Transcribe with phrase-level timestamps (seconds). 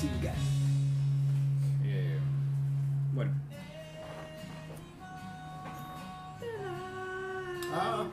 [0.00, 0.34] chingar.
[1.84, 2.18] Eh,
[3.14, 3.32] bueno.
[7.74, 8.04] Ah,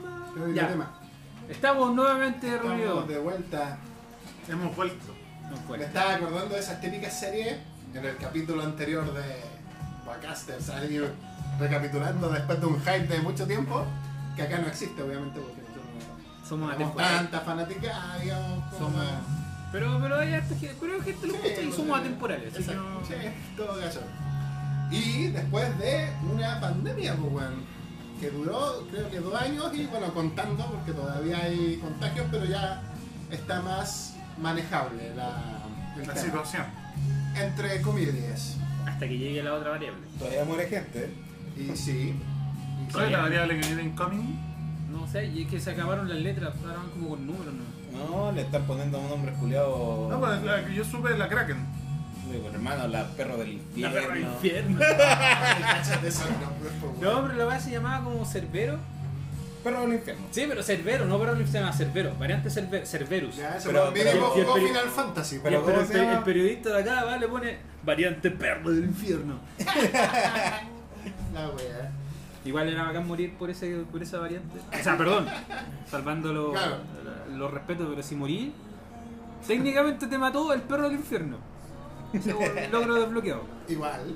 [0.54, 0.68] Ya.
[0.68, 0.92] tema.
[1.50, 3.08] Estamos nuevamente Estamos reunidos.
[3.08, 3.78] de vuelta.
[4.48, 5.14] Hemos vuelto.
[5.70, 7.56] Me estaba acordando de esas típicas series
[7.94, 9.42] en el capítulo anterior de
[10.06, 11.02] Bacasters, ahí
[11.60, 13.86] recapitulando después de un hype de mucho tiempo,
[14.36, 15.86] que acá no existe, obviamente, porque nosotros
[16.42, 19.04] no Somos tanta fanática, digamos, como- Somos.
[19.78, 22.06] Pero, pero hay harta gente, pero hay gente lo Sí, escucha y pues, somos sí.
[22.06, 22.54] atemporales.
[22.54, 23.14] así que Exacto, no- sí,
[23.56, 24.00] todo caso.
[24.90, 27.54] Y después de una pandemia, pues, weón,
[28.20, 32.82] que duró creo que dos años y bueno, contando, porque todavía hay contagios, pero ya
[33.30, 35.64] está más manejable la,
[36.16, 36.66] situación.
[37.36, 38.56] Entre comillas.
[38.88, 40.02] Hasta que llegue la otra variable.
[40.18, 41.12] Todavía muere gente.
[41.56, 42.16] Y sí.
[42.92, 44.40] ¿Cuál es la variable que viene incoming?
[44.92, 47.77] No sé, y es que se acabaron las letras, ahora van como con números, ¿no?
[47.98, 50.08] No, le están poniendo un nombre culiado.
[50.10, 51.58] No, pues la que yo supe es la Kraken.
[52.32, 53.96] Digo, hermano, la perro del infierno.
[53.96, 54.80] La perra del infierno.
[56.02, 56.22] Pues.
[57.02, 58.78] No, pero la weá se llamaba como Cerbero.
[59.64, 60.26] Perro del infierno.
[60.32, 62.14] Sí, pero Cerbero, no pero se llama Cerbero.
[62.16, 63.36] Variante Cerver- Cerberus.
[63.38, 65.40] Ya, eso Pero- pero- jugó peri- Final Fantasy.
[65.44, 69.40] Pero el, periodista de acá va, le pone variante perro del infierno.
[71.34, 71.92] La wea.
[72.48, 74.60] Igual era bacán morir por ese por esa variante.
[74.60, 75.28] O sea, perdón,
[75.90, 77.50] salvando los Claro.
[77.50, 78.54] respetos, pero si morí,
[79.46, 81.38] técnicamente te mató el perro del infierno.
[82.72, 83.44] Logro desbloqueado.
[83.68, 84.16] Igual.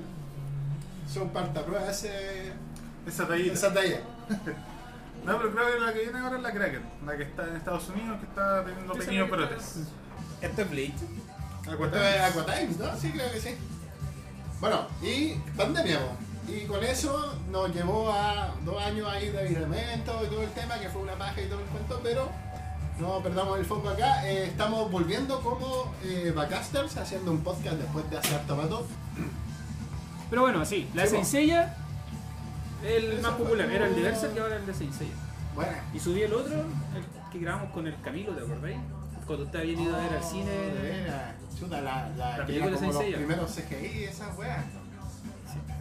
[1.06, 2.52] Son parta prueba ese,
[3.06, 3.52] Esa tallita.
[3.54, 4.00] esa talla.
[5.24, 6.82] No, pero creo que la que viene ahora es la Kraken.
[7.06, 9.82] La que está en Estados Unidos, que está teniendo pequeños brotes.
[10.40, 10.94] Esto es Bleach.
[10.94, 12.96] Esto es Aquatimes, ¿no?
[12.96, 13.50] Sí, creo que sí.
[14.60, 16.16] Bueno, y pandemia, po.
[16.48, 20.78] Y con eso nos llevó a dos años ahí de aislamiento y todo el tema,
[20.78, 22.28] que fue una paja y todo el cuento, pero
[22.98, 24.28] no perdamos el foco acá.
[24.28, 28.86] Eh, estamos volviendo como eh, Backasters, haciendo un podcast después de hacer tomato.
[30.30, 31.24] Pero bueno, sí, la Sí.
[31.24, 31.76] Seiya
[32.84, 34.92] el Eso más popular, era el de Berserk y ahora el de Seiya.
[35.54, 38.78] Bueno, Y subí el otro, el que grabamos con el Camilo, ¿te acordáis?
[39.26, 40.50] Cuando usted había ido a ver al de cine.
[40.82, 41.34] veras.
[41.56, 44.64] Chuta, la, la, La película como de los primeros CGI, esa wea.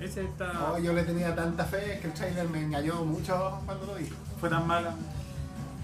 [0.02, 0.52] Sí, ese está.
[0.54, 4.10] No, yo le tenía tanta fe que el trailer me engañó mucho cuando lo vi.
[4.40, 4.96] Fue tan mala.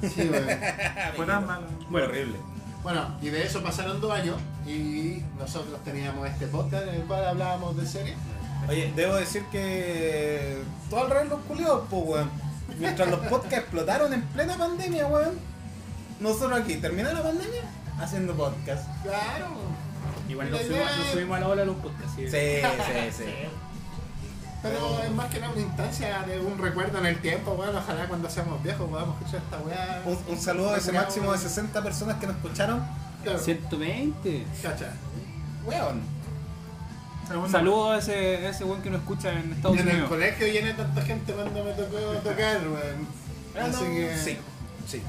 [0.01, 0.47] Sí, weón.
[1.15, 1.67] Fue tan mala.
[1.89, 2.37] Bueno, horrible.
[2.83, 7.25] Bueno, y de eso pasaron dos años y nosotros teníamos este podcast en el cual
[7.25, 8.15] hablábamos de series.
[8.67, 10.57] Oye, debo decir que
[10.89, 12.29] todo al revés los culiados, pues, weón.
[12.79, 15.37] Mientras los podcasts explotaron en plena pandemia, weón.
[16.19, 17.61] Nosotros aquí, terminó la pandemia,
[17.99, 18.87] haciendo podcast.
[19.03, 19.47] Claro.
[20.27, 22.13] Igual nos subimos, nos subimos a la ola de los podcasts.
[22.15, 22.61] Sí, Sí,
[23.11, 23.23] sí, sí.
[24.67, 28.07] Pero es más que nada una instancia de un recuerdo en el tiempo, bueno, ojalá
[28.07, 30.01] cuando seamos viejos podamos escuchar esta weá.
[30.05, 32.83] Un, un saludo a ese máximo de 60 personas que nos escucharon.
[33.23, 33.39] Claro.
[33.39, 34.45] 120.
[34.61, 34.91] Cacha.
[35.65, 36.01] Weón.
[37.51, 40.09] Saludos a ese, a ese weón que nos escucha en Estados en el Unidos.
[40.09, 43.07] colegio llené tanta gente cuando me tocó tocar, weón.
[43.59, 44.17] Ah, Así que.
[44.17, 44.37] Sí,
[44.87, 45.01] sí.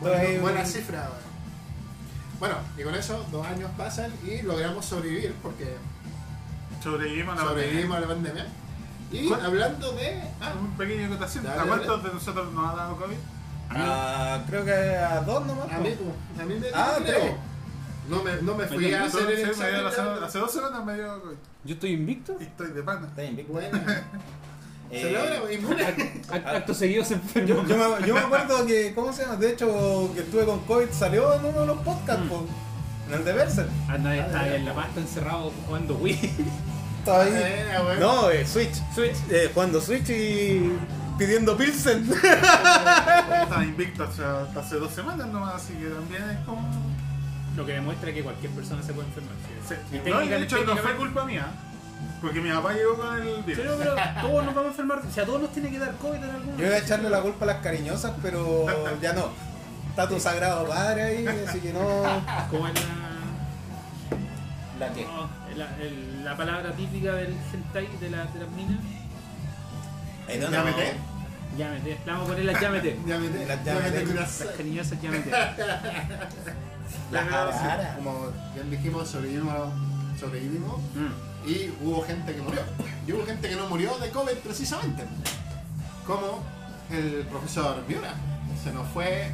[0.00, 1.32] Bueno, buena cifra, weón.
[2.38, 5.76] Bueno, y con eso dos años pasan y logramos sobrevivir porque
[6.82, 8.46] Sobrevivimos a la sobrevivimos a la pandemia.
[9.12, 9.44] Y ¿Cuál?
[9.46, 10.22] hablando de.
[10.40, 11.46] Ah, Un pequeño acotación.
[11.46, 13.16] ¿A cuántos de nosotros nos ha dado COVID?
[13.70, 15.70] Ah, creo que a dos nomás.
[15.72, 15.88] a mí,
[16.40, 17.20] a mí me Ah, creo.
[17.20, 17.34] tres.
[18.08, 19.74] No me, no me fui Oye, a hacer el me examen.
[19.80, 21.36] dio hace dos semanas me dio COVID.
[21.64, 22.36] Yo estoy invicto.
[22.40, 23.08] Y estoy de pana.
[23.16, 23.46] Víctor.
[23.46, 24.04] Buena.
[24.90, 25.84] Eh, Se logra, inmune.
[26.30, 27.48] Act- Acto seguido se enfermó.
[27.48, 29.36] Yo, yo me, yo me acuerdo que, ¿cómo se llama?
[29.36, 32.28] De hecho, que estuve con COVID, salió en uno de los podcasts, Mm.
[32.28, 32.44] po,
[33.08, 33.68] en el de Berser.
[33.88, 36.18] Anda, Ah, está ahí en la pasta encerrado jugando Wii.
[37.02, 37.30] Estaba ahí.
[37.32, 38.00] Buena, weón.
[38.00, 38.74] No, eh, Switch.
[38.94, 39.16] Switch.
[39.28, 40.72] Eh, jugando Switch y
[41.18, 42.08] pidiendo Pilsen.
[42.22, 46.62] Estaba invicto hace, hace dos semanas nomás, así que también es como.
[47.56, 49.34] Lo que demuestra que cualquier persona se puede enfermar.
[49.68, 49.74] Sí.
[49.96, 51.46] Y No, de hecho, no fue culpa mía.
[52.20, 53.64] Porque mi papá llegó con el virus.
[53.64, 54.98] Pero, pero todos nos vamos a enfermar.
[55.04, 57.20] O sea, todos nos tiene que dar COVID en algún Yo iba a echarle la
[57.20, 58.66] culpa a las cariñosas, pero
[59.02, 59.30] ya no.
[59.90, 61.80] Está tu sagrado padre ahí, así que no.
[62.48, 62.80] Como es la,
[64.86, 65.04] ¿La qué?
[65.04, 68.78] no, la, el- la palabra típica del hentai de, la, de las minas.
[70.28, 70.64] I don't ¿Ya know.
[70.76, 70.92] meté?
[71.58, 71.98] Llámete.
[72.06, 72.98] Vamos a poner las llámete.
[73.04, 74.40] Me Las.
[74.40, 75.30] Las cariñosas llámete.
[77.10, 77.58] La Pero sí.
[77.58, 77.94] jarara.
[77.96, 79.72] Como bien dijimos, sobrevivimos,
[80.18, 81.48] sobrevivimos Mm.
[81.48, 82.60] y hubo gente que murió.
[83.06, 85.04] Y hubo gente que no murió de COVID precisamente.
[86.06, 86.42] Como
[86.90, 88.14] el profesor Miura.
[88.62, 89.32] Se nos fue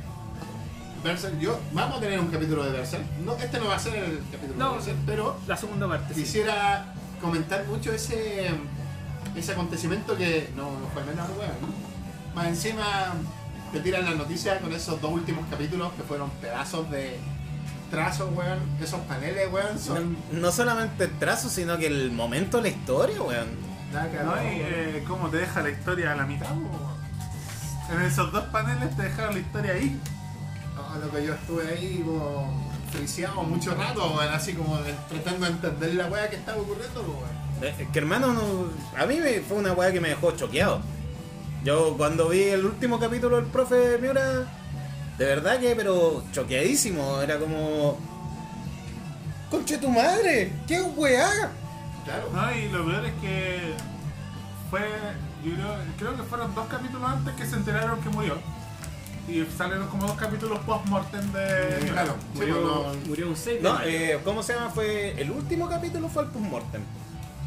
[1.02, 1.38] Berserk.
[1.38, 3.04] Yo, vamos a tener un capítulo de Berserk.
[3.24, 4.70] No, este no va a ser el capítulo No.
[4.70, 6.14] de Berserk, pero La segunda parte.
[6.14, 6.22] sí.
[6.22, 8.48] quisiera comentar mucho ese,
[9.34, 11.88] ese acontecimiento que no, no fue menos weón.
[12.34, 13.14] Más encima
[13.72, 17.18] te tiran la noticia con esos dos últimos capítulos que fueron pedazos de
[17.90, 20.16] trazos, weón, esos paneles, weón, son.
[20.32, 23.48] No, no solamente el trazo, sino que el momento de la historia, weón.
[23.92, 24.24] ¿No?
[24.24, 26.48] no, Y eh, cómo te deja la historia a la mitad?
[27.90, 29.98] En esos dos paneles te dejaron la historia ahí.
[31.04, 34.78] Lo que yo estuve ahí como friseado mucho rato, así como
[35.08, 37.38] tratando de entender la weá que estaba ocurriendo, pues, weón.
[37.80, 40.80] Eh, Que hermano, no- a mí me, fue una weá que me dejó choqueado.
[41.64, 44.46] Yo cuando vi el último capítulo del profe Miura,
[45.18, 47.98] de verdad que, pero choqueadísimo, era como...
[49.50, 51.50] Conche tu madre, qué weá.
[52.04, 52.30] Claro.
[52.32, 52.54] ¿No?
[52.54, 53.74] Y lo peor es que
[54.70, 54.80] fue,
[55.44, 58.34] yo creo, creo que fueron dos capítulos antes que se enteraron que murió.
[59.28, 61.44] Y salieron como dos capítulos post-mortem de...
[61.44, 62.64] Eh, claro, sí, Murió, pues,
[62.96, 64.70] no- murió un 6 No, eh, ¿cómo se llama?
[64.70, 66.82] Fue el último capítulo fue el postmortem.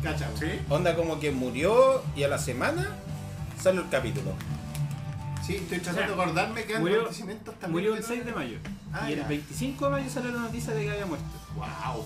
[0.04, 0.39] cacha, weón.
[0.39, 0.60] ¿Sí?
[0.69, 2.88] Onda como que murió y a la semana
[3.60, 4.31] salió el capítulo.
[5.45, 7.72] Sí, estoy O sea, tratando de acordarme que murió- acontecimientos también.
[7.72, 8.57] Murió el hubieron- 6 de mayo.
[8.94, 9.28] Ah, y el ya.
[9.28, 11.25] 25 de mayo salió la noticia de que había muerto.
[11.56, 12.06] Wow.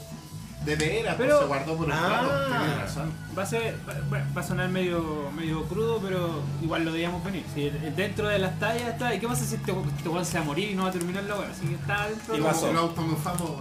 [0.65, 2.09] De veras, Pero- pues se guardó por un Ah.
[2.09, 3.12] lado, tienes razón.
[3.38, 3.94] Va a ser, va,
[4.35, 7.45] va- a sonar medio, medio crudo, pero igual lo debíamos venir.
[7.53, 10.25] Si el- el- dentro de las tallas está, ¿y qué pasa si este, este weón
[10.25, 11.50] se va a morir y no va a terminar la weá?
[11.51, 12.69] Así que está dentro Y de pasó.
[12.71, 13.51] El auto mufamos,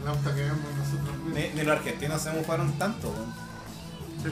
[0.00, 1.34] el auto que vemos nosotros mismos.
[1.34, 3.32] Ni, ni los argentinos se mofaron tanto, weón.
[4.22, 4.28] Sí.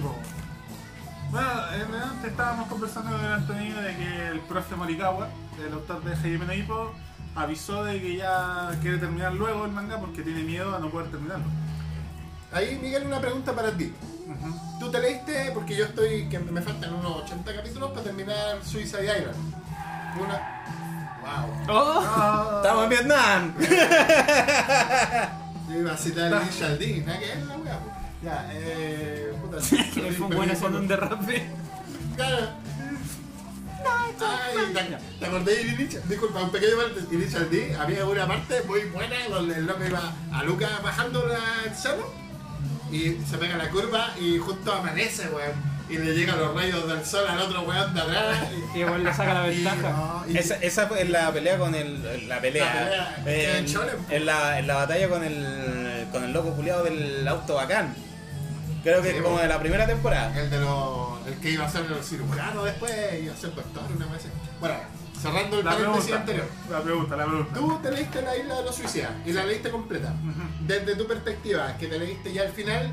[1.30, 5.28] Bueno, en antes estábamos conversando con el Antonio de que el profe Morikawa,
[5.66, 6.92] el autor de Hajime no Ippo,
[7.34, 11.10] avisó de que ya quiere terminar luego el manga porque tiene miedo a no poder
[11.10, 11.44] terminarlo.
[12.52, 13.92] Ahí, Miguel, una pregunta para ti.
[14.78, 19.04] ¿Tú te leíste, porque yo estoy, que me faltan unos 80 capítulos para terminar Suicide
[19.04, 19.36] Island?
[20.20, 20.62] Una...
[21.22, 21.76] Wow.
[21.76, 22.04] ¡Oh!
[22.06, 23.54] Ah, ¡Estamos en Vietnam!
[25.68, 27.90] Yo iba a citar el Initial D, nada que ver la wea, po.
[28.22, 29.32] Ya, eh...
[29.42, 29.56] Puta,
[29.94, 31.50] que fue bueno haciendo un derrape.
[32.14, 32.46] Claro.
[33.88, 34.80] Ay, ¿te,
[35.18, 36.02] ¿te acordás de Initial?
[36.08, 37.76] Disculpa, un pequeño parte de Initial D.
[37.78, 42.10] Había una parte muy buena donde el loco iba a Lucas bajando la- el cerro
[42.92, 45.76] y se pega la curva y justo amanece, weón.
[45.88, 48.38] Y le llegan los rayos del sol al otro weón de atrás.
[48.74, 49.90] Y igual le saca la y- ventaja.
[49.90, 52.28] no, y- Esa, esa en la pelea con el.
[52.28, 52.64] La pelea.
[53.18, 53.66] La pelea, en,
[54.10, 56.06] en la, en la batalla con el.
[56.10, 57.94] con el loco culiado del auto bacán.
[58.82, 60.36] Creo que Sí, es como de la primera temporada.
[60.38, 61.24] El de los.
[61.26, 62.92] El que iba a ser el cirujano después,
[63.22, 64.22] iba a ser doctor, una vez.
[64.60, 64.74] Bueno,
[65.20, 66.46] cerrando el La paréntesis pregunta, anterior.
[66.70, 67.54] la pregunta, la pregunta.
[67.54, 70.12] Tú te leíste la isla de los suicidas y la leíste completa.
[70.60, 72.90] Desde tu perspectiva, que te leíste ya al final,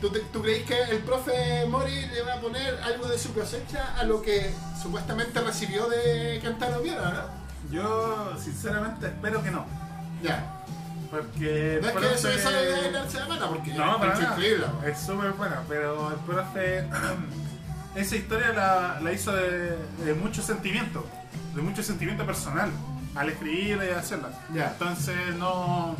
[0.00, 3.32] ¿tú, te- tú crees que el profe Mori le va a poner algo de su
[3.34, 4.50] cosecha a lo que
[4.80, 7.40] supuestamente recibió de Cantaro Viera, ¿no?
[7.70, 9.66] Yo, sinceramente, espero que no.
[10.22, 10.56] Ya.
[11.10, 11.78] Porque.
[11.82, 14.66] No es que eso es algo de darse la mano, porque No, es increíble.
[14.86, 16.88] Es súper buena, pero el profe.
[17.94, 21.04] esa historia la, la hizo de, de mucho sentimiento,
[21.54, 22.70] de mucho sentimiento personal,
[23.14, 24.30] al escribirla y hacerla.
[24.54, 25.96] Entonces, no.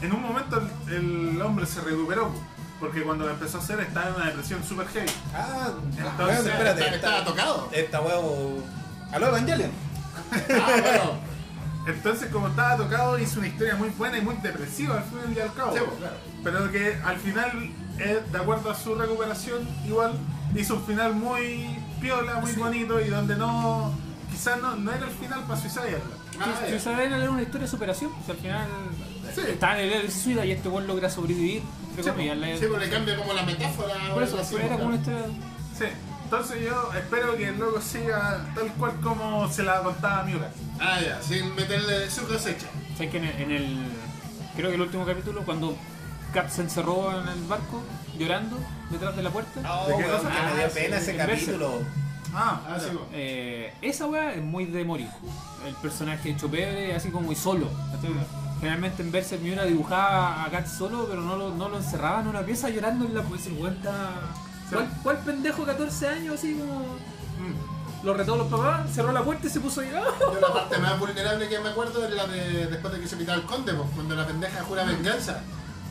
[0.00, 2.30] En un momento el, el hombre se recuperó,
[2.78, 5.10] porque cuando la empezó a hacer estaba en una depresión súper heavy.
[5.34, 6.80] Ah, Entonces, weón, espérate.
[6.82, 7.68] Estaba- Estaba tocado.
[7.72, 8.62] Esta huevo.
[9.12, 9.70] Aló, Evangelion.
[10.32, 11.28] Ah, bueno.
[11.86, 15.40] Entonces, como estaba tocado, hizo una historia muy buena y muy depresiva al fin y
[15.40, 15.72] al cabo.
[15.72, 16.16] Sí, pues, claro.
[16.44, 20.12] Pero que al final, de acuerdo a su recuperación, igual
[20.56, 23.92] hizo un final muy piola, muy bonito y donde no.
[24.30, 26.12] Quizás no, no era el final para Suicide Island.
[26.40, 26.78] Ah, ya.
[26.78, 28.66] saben era una historia de superación, pues al final
[29.34, 29.40] Sí.
[29.48, 31.62] estaba en el de suicida y este weón logra sobrevivir.
[31.96, 33.94] Sí, comillas, la- Sí, pues le cambia como la metáfora.
[34.14, 35.24] por eso, así, era como una historia.
[35.76, 35.84] Sí.
[36.24, 40.50] Entonces yo espero que el loco siga tal cual como se la contaba Miura.
[40.78, 42.66] Ah, ya, sin meterle su cosecha.
[42.96, 43.86] ¿Sabes que en el, en el-
[44.54, 45.76] Creo que el último capítulo, cuando
[46.34, 47.82] Kat se encerró en el barco
[48.18, 48.58] llorando
[48.90, 49.60] detrás de la puerta.
[49.72, 50.28] Oh, ¿De qué weón, cosa?
[50.34, 51.78] que me dio Ah, pena sí, ese capítulo.
[52.34, 53.02] Ah, Ah, sí, pues.
[53.14, 55.08] Eh, esa weá es muy de morir.
[55.66, 57.68] El personaje hecho pebre, así como muy solo.
[58.60, 62.28] Generalmente en Berserk Miura dibujaba a Kat solo, pero no lo, no lo encerraba en
[62.28, 64.10] una pieza llorando en la pues el weón está-
[64.68, 64.74] Sí.
[64.74, 66.80] ¿Cuál, ¿Cuál pendejo 14 años así como.?
[66.80, 68.04] mm.
[68.04, 70.04] Lo retó a los papás, cerró la puerta y se puso a llorar.
[70.20, 73.16] Yo la parte más vulnerable que me acuerdo es la de después de que se
[73.16, 75.40] pitaba el conde, pues, cuando la pendeja jura venganza.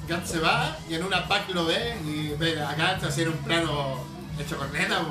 [0.08, 3.38] Gat se va y en una pack lo ve y ve a Gat hacer un
[3.38, 3.96] plano
[4.40, 5.02] hecho con neta.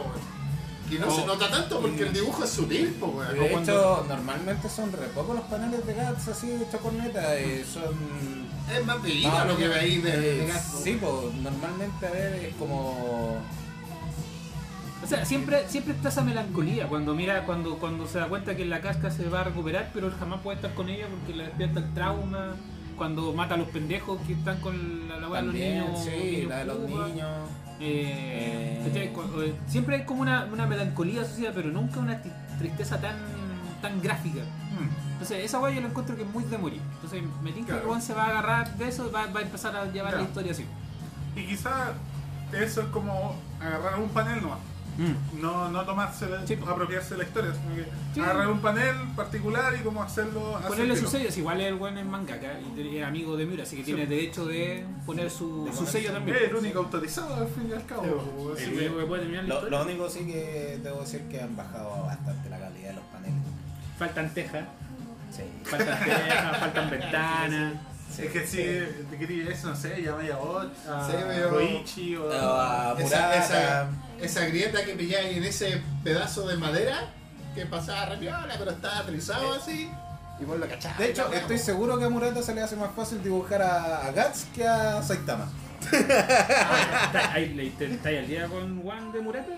[0.90, 1.16] Y no Oh.
[1.16, 3.34] se nota tanto porque el dibujo es sutil, pues, weón.
[3.38, 7.36] De cuando- hecho, normalmente son re pocos los paneles de Gats así hechos con neta.
[7.36, 8.46] eh, son.
[8.72, 10.52] Es más bellita lo que veis de, de Eh.
[10.82, 13.38] Sí, pues normalmente a ver es como.
[15.02, 18.64] O sea, siempre, siempre está esa melancolía cuando mira, cuando, cuando se da cuenta que
[18.64, 21.44] la casca se va a recuperar, pero él jamás puede estar con ella porque le
[21.44, 22.54] despierta el trauma.
[22.96, 26.04] Cuando mata a los pendejos que están con la, la weá de los niños.
[26.04, 27.08] sí, niños la de los Cuba.
[27.08, 27.28] niños.
[27.78, 29.12] Eh, Eh.
[29.14, 33.16] eh, siempre hay como una, una melancolía asociada, pero nunca una tri- tristeza tan,
[33.82, 34.40] tan gráfica.
[34.40, 35.12] Mm.
[35.12, 36.80] Entonces, esa weá yo la encuentro que es muy de morir.
[36.94, 37.82] Entonces, me tinca Claro.
[37.82, 40.10] que Juan se va a agarrar de eso y va, va a empezar a llevar
[40.12, 40.18] Claro.
[40.24, 40.64] la historia así.
[41.36, 41.92] Y quizá
[42.52, 44.58] eso es como agarrar un panel nomás.
[45.40, 47.84] No, no tomarse, la- Sí, apropiarse de la historia, sino que
[48.14, 48.20] Sí.
[48.20, 50.58] agarrar un panel particular y como hacerlo.
[50.66, 51.10] Ponerle su estilo.
[51.22, 54.06] sello, si igual el buen es mangaka y es amigo de Miura, así que tiene
[54.06, 56.36] derecho de poner su, su sello también.
[56.38, 58.54] Es el único autorizado al fin y al cabo.
[58.58, 62.88] El que- puede Lo, único sí que debo decir que han bajado bastante la calidad
[62.90, 63.34] de los paneles.
[63.98, 64.64] Faltan tejas,
[65.30, 65.42] Sí.
[65.64, 67.74] faltan tejas, faltan ventanas.
[68.18, 68.56] Es que si
[69.10, 70.38] te quería eso, no sé, llamáis a
[71.50, 73.88] Koichi o O a Esa, Murata.
[74.20, 77.10] Esa, grieta que pilláis en ese pedazo de madera
[77.54, 79.90] que pasaba re piola, pero estaba atrizado así.
[80.38, 80.98] Y vos lo cachabas.
[80.98, 84.10] De hecho, estoy seguro que a Murata se le hace más fácil dibujar a, a
[84.12, 85.48] Guts que a Saitama.
[86.20, 89.52] ¿Está, ahí, le- te- ¿está ahí al día con Juan de Murata?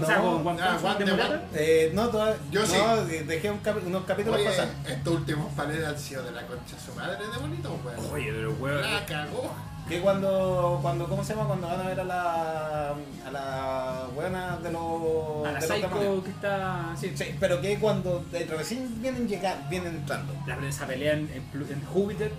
[0.00, 1.28] o sea, No, con Juan ah, Juan de de Murata.
[1.28, 1.42] Juan.
[1.54, 2.36] Eh, no, todavía.
[2.50, 2.76] Yo no, sí.
[3.12, 4.68] de- dejé un unos capítulos Oye, pasar.
[4.86, 8.12] estos últimos paneles han sido de la concha su madre de bonito, weón.
[8.12, 8.82] Oye, pero weón.
[8.82, 9.54] La cagó.
[9.88, 11.46] Que cuando, cuando, ¿cómo se llama?
[11.46, 12.90] Cuando van a ver a la,
[13.26, 15.66] a la buena de los, A la de.
[15.66, 16.94] Psycho que está.
[17.00, 20.34] Sí, Sí, pero que cuando eh, recién vienen llegar, vienen entrando.
[20.46, 21.42] La esa pelea en, en,
[21.72, 22.30] en Júpiter.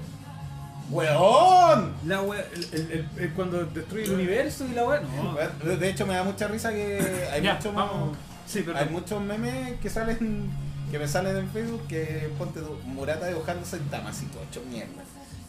[0.92, 1.94] ¡Weón!
[2.06, 5.02] La wea, el, el- el- el- cuando destruye el universo y la wea.
[5.02, 5.36] No.
[5.68, 7.60] De de hecho me da mucha risa que hay Ya.
[8.48, 10.50] Sí, hay muchos memes que salen
[10.90, 15.04] que me salen en Facebook que ponte Murata dibujando Saitama así ocho mierda.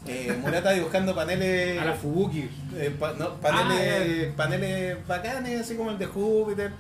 [0.07, 2.49] Eh, Murata dibujando paneles A la Fubuki.
[2.77, 6.73] eh, pa- no, paneles Ah, paneles bacanes así como el de Júpiter.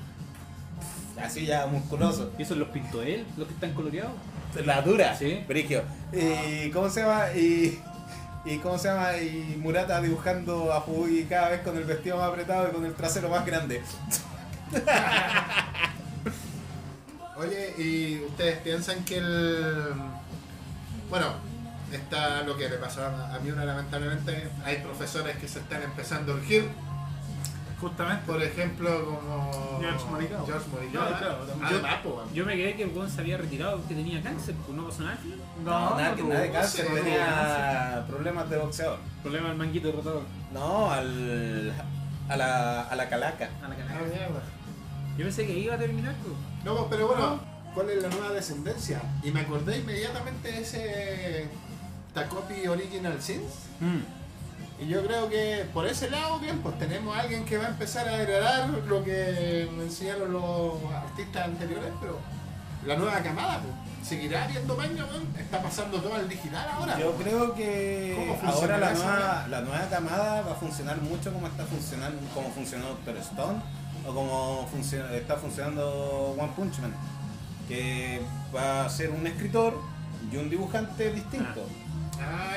[1.22, 2.32] Así ya musculoso.
[2.38, 3.24] ¿Y esos los pintó él?
[3.36, 4.12] ¿Los que están coloreados?
[4.64, 5.44] La dura, Sí.
[5.46, 5.82] Brigio.
[6.12, 7.30] Y ¿cómo se llama?
[7.36, 7.78] Y,
[8.46, 9.16] y ¿cómo se llama?
[9.18, 12.94] Y Murata dibujando a Fubuki cada vez con el vestido más apretado y con el
[12.94, 13.82] trasero más grande.
[17.36, 19.92] Oye, ¿y ustedes piensan que el.
[21.08, 21.26] Bueno,
[21.96, 24.48] está lo que le pasó a mí una lamentablemente.
[24.64, 26.68] Hay profesores que se están empezando a urgir.
[27.80, 28.22] Justamente.
[28.26, 29.78] Por ejemplo, como.
[29.80, 30.46] George Morikawa.
[30.46, 31.10] George Morikawa.
[31.10, 31.18] No,
[31.80, 32.34] claro, weón.
[32.34, 35.02] Yo me quedé que el weón se había retirado porque tenía cáncer, pues no pasó
[35.02, 35.18] nada.
[35.64, 38.98] No, nada, que no, nada de cáncer, tenía problemas de boxeador.
[39.22, 40.22] Problema del manguito rotador.
[40.52, 41.72] No, al,
[42.28, 43.48] a, la, a la calaca.
[43.64, 44.04] A la Ah, calaca.
[44.04, 44.42] mierda.
[45.16, 46.34] Yo pensé que iba a terminar, pues.
[46.64, 47.40] No, pero bueno,
[47.74, 49.00] ¿cuál es la nueva descendencia?
[49.22, 51.48] Y me acordé inmediatamente de ese
[52.14, 53.52] Takopi Original Sins.
[54.80, 57.68] Y yo creo que por ese lado, bien, pues tenemos a alguien que va a
[57.68, 62.18] empezar a heredar lo que me enseñaron los artistas anteriores, pero
[62.86, 65.28] la nueva camada, pues, seguirá manga, weón.
[65.38, 66.98] Está pasando todo al digital ahora.
[66.98, 71.46] Yo creo que ¿Cómo ahora la nueva, la nueva camada va a funcionar mucho como
[71.46, 73.58] está funcionando, como funcionó Doctor Stone
[74.08, 76.94] o como funciona- está funcionando One Punch Man,
[77.68, 78.22] que
[78.56, 79.78] va a ser un escritor
[80.32, 81.66] y un dibujante distinto.
[81.68, 81.86] Ah,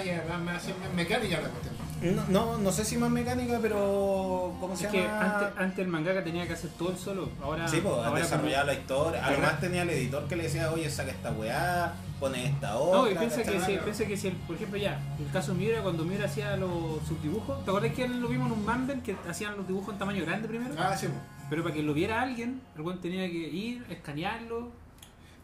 [0.04, 1.74] ya, va a ser más mecánica la cuestión.
[2.04, 5.22] No, no, no sé si más mecánica, pero ¿cómo se Es que llama?
[5.40, 7.30] antes, antes el mangaka tenía que hacer todo el solo.
[7.42, 7.66] Ahora.
[7.68, 9.26] Sí, pues, ahora desarrollar como- la historia.
[9.26, 13.00] Además tenía el editor que le decía, oye, saca esta weá, pone esta otra.
[13.00, 15.60] No, y piensa que, si, piensa que si, el- por ejemplo, ya, el caso de
[15.60, 19.02] Miura, cuando Miura hacía los, sus dibujos, ¿te acuerdas que lo vimos en un Manden
[19.02, 20.76] que hacían los dibujos en tamaño grande primero?
[20.78, 21.20] Ah, sí, pues.
[21.50, 24.72] Pero para que lo viera alguien, el weón tenía que ir, escanearlo,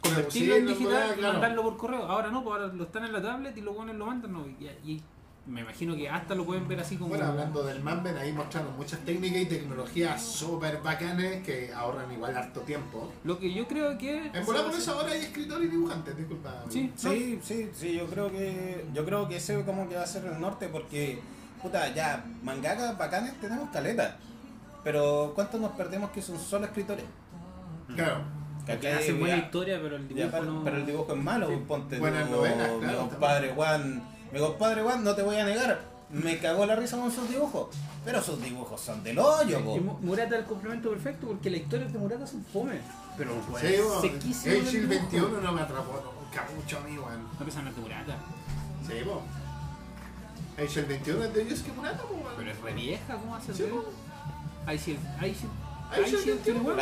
[0.02, 1.34] convertirlo en Traducirlo, digital y claro.
[1.34, 2.04] mandarlo por correo.
[2.04, 4.46] Ahora no, pues ahora lo están en la tablet y los weones lo mandan, no.
[4.48, 5.04] Y, y
[5.46, 7.10] me imagino que hasta lo pueden ver así como.
[7.10, 12.38] Bueno, hablando del Manben, ahí mostraron muchas técnicas y tecnologías súper bacanes que ahorran igual
[12.38, 13.12] harto tiempo.
[13.24, 14.28] Lo que yo creo que.
[14.34, 16.64] En volar por eso ahora hay escritores y dibujantes, disculpa.
[16.70, 20.08] Sí, Sí, sí, sí, yo creo que yo creo que ese como que va a
[20.08, 21.20] ser el norte porque
[21.62, 24.18] puta, ya mangakas bacanes tenemos caleta.
[24.84, 27.06] Pero ¿cuántos nos perdemos que son solo escritores?
[27.96, 28.22] Claro.
[28.74, 30.64] Hacen buena historia, pero el ya, dibujo pero, no.
[30.64, 31.56] pero el dibujo es malo, Sí.
[31.68, 35.46] ponte tú, Buenas novelas, mi claro, compadre Juan, mi compadre Juan, no te voy a
[35.46, 37.68] negar, me cagó la risa con sus dibujos,
[38.06, 39.78] pero sus dibujos son del hoyo, po.
[40.02, 42.80] Murata es el complemento perfecto porque las historias de Murata son fome.
[43.18, 44.54] Pero weón, Sí, bueno, sequísimo.
[44.54, 45.10] en el Angel dibujo.
[45.10, 47.24] 21 no me atrapó nunca mucho a mí, weón.
[47.40, 48.16] No pesa nada de Murata.
[48.88, 49.22] Sí, po.
[50.58, 52.16] Angel 21 es de Yusuke Murata, po.
[52.38, 53.84] Pero es re vieja, ¿cómo hace Sí, po.
[54.66, 55.48] Ahí sí, ahí sí.
[55.92, 55.98] La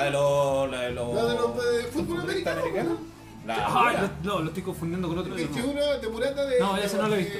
[0.03, 2.97] de los la de los La de los, eh, fútbol americano.
[3.45, 5.33] La no, lo estoy confundiendo con otro.
[5.33, 5.63] El eso no.
[5.63, 6.59] 21 de Murata de.
[6.59, 7.39] No, ese no lo he visto.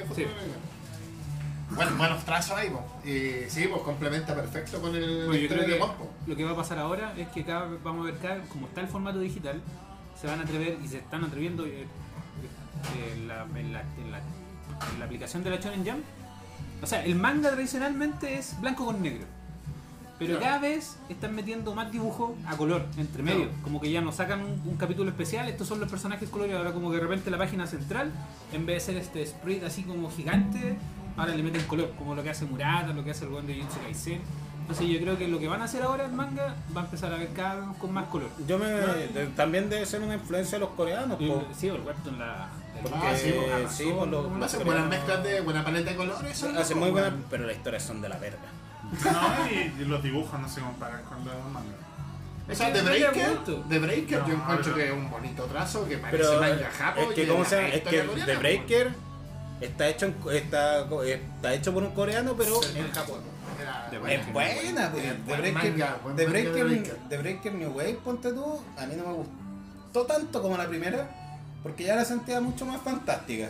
[1.70, 2.82] Bueno, buenos trazos ahí, po.
[3.06, 5.80] Y sí, pues complementa perfecto con el Bueno, yo creo que
[6.28, 8.82] lo que va a pasar ahora es que cada vamos a ver cada como está
[8.82, 9.62] el formato digital,
[10.20, 14.12] se van a atrever y se están atreviendo eh, eh, en, la, en, la, en,
[14.12, 16.06] la, en la aplicación de la Shonen Jump.
[16.82, 19.26] O sea, el manga tradicionalmente es blanco con negro.
[20.20, 20.46] Pero Claro.
[20.46, 23.46] cada vez están metiendo más dibujo a color, entre medio.
[23.50, 23.62] Claro.
[23.64, 26.66] Como que ya no sacan un, un capítulo especial, estos son los personajes coloreados.
[26.66, 28.12] Ahora como que de repente la página central,
[28.52, 30.76] en vez de ser este sprite así como gigante,
[31.18, 33.56] ahora le meten color, como lo que hace Murata, lo que hace el buen de
[33.56, 34.22] Jujutsu Kaisen.
[34.62, 37.14] Entonces yo creo que lo que van a hacer ahora en manga va a empezar
[37.14, 38.30] a ver cada vez con más color.
[38.48, 38.66] Yo me.
[38.66, 41.46] de- también debe ser una influencia de los coreanos, Y- po.
[41.58, 42.50] Sí, el webtoon la...
[42.82, 43.30] Porque Ah, sí,
[43.70, 45.96] sí, pues, por lo- como Va a los ser buenas mezclas de buena paleta de
[45.96, 46.44] colores.
[46.44, 48.40] Hacen muy buenas, pero las historias son de la verga.
[49.04, 51.76] No, y, y los dibujos no se comparan con los manga.
[52.50, 53.40] O sea, le Breaker.
[53.68, 57.02] The Breaker No, yo encuentro que es un bonito trazo que parece Pero manga japo
[57.02, 57.68] es que, ¿cómo la se llama?
[57.68, 58.92] Es que coreana, The Breaker
[59.62, 62.76] está hecho, en, está, está hecho por un coreano, pero pues.
[62.76, 63.20] En Japón.
[64.08, 64.92] Es buena.
[64.92, 65.04] pues.
[65.04, 66.98] The de Breaker.
[67.10, 71.10] The Breaker New Wave, ponte tú, a mí no me gustó tanto como la primera,
[71.64, 73.50] porque ya la sentía mucho más fantástica.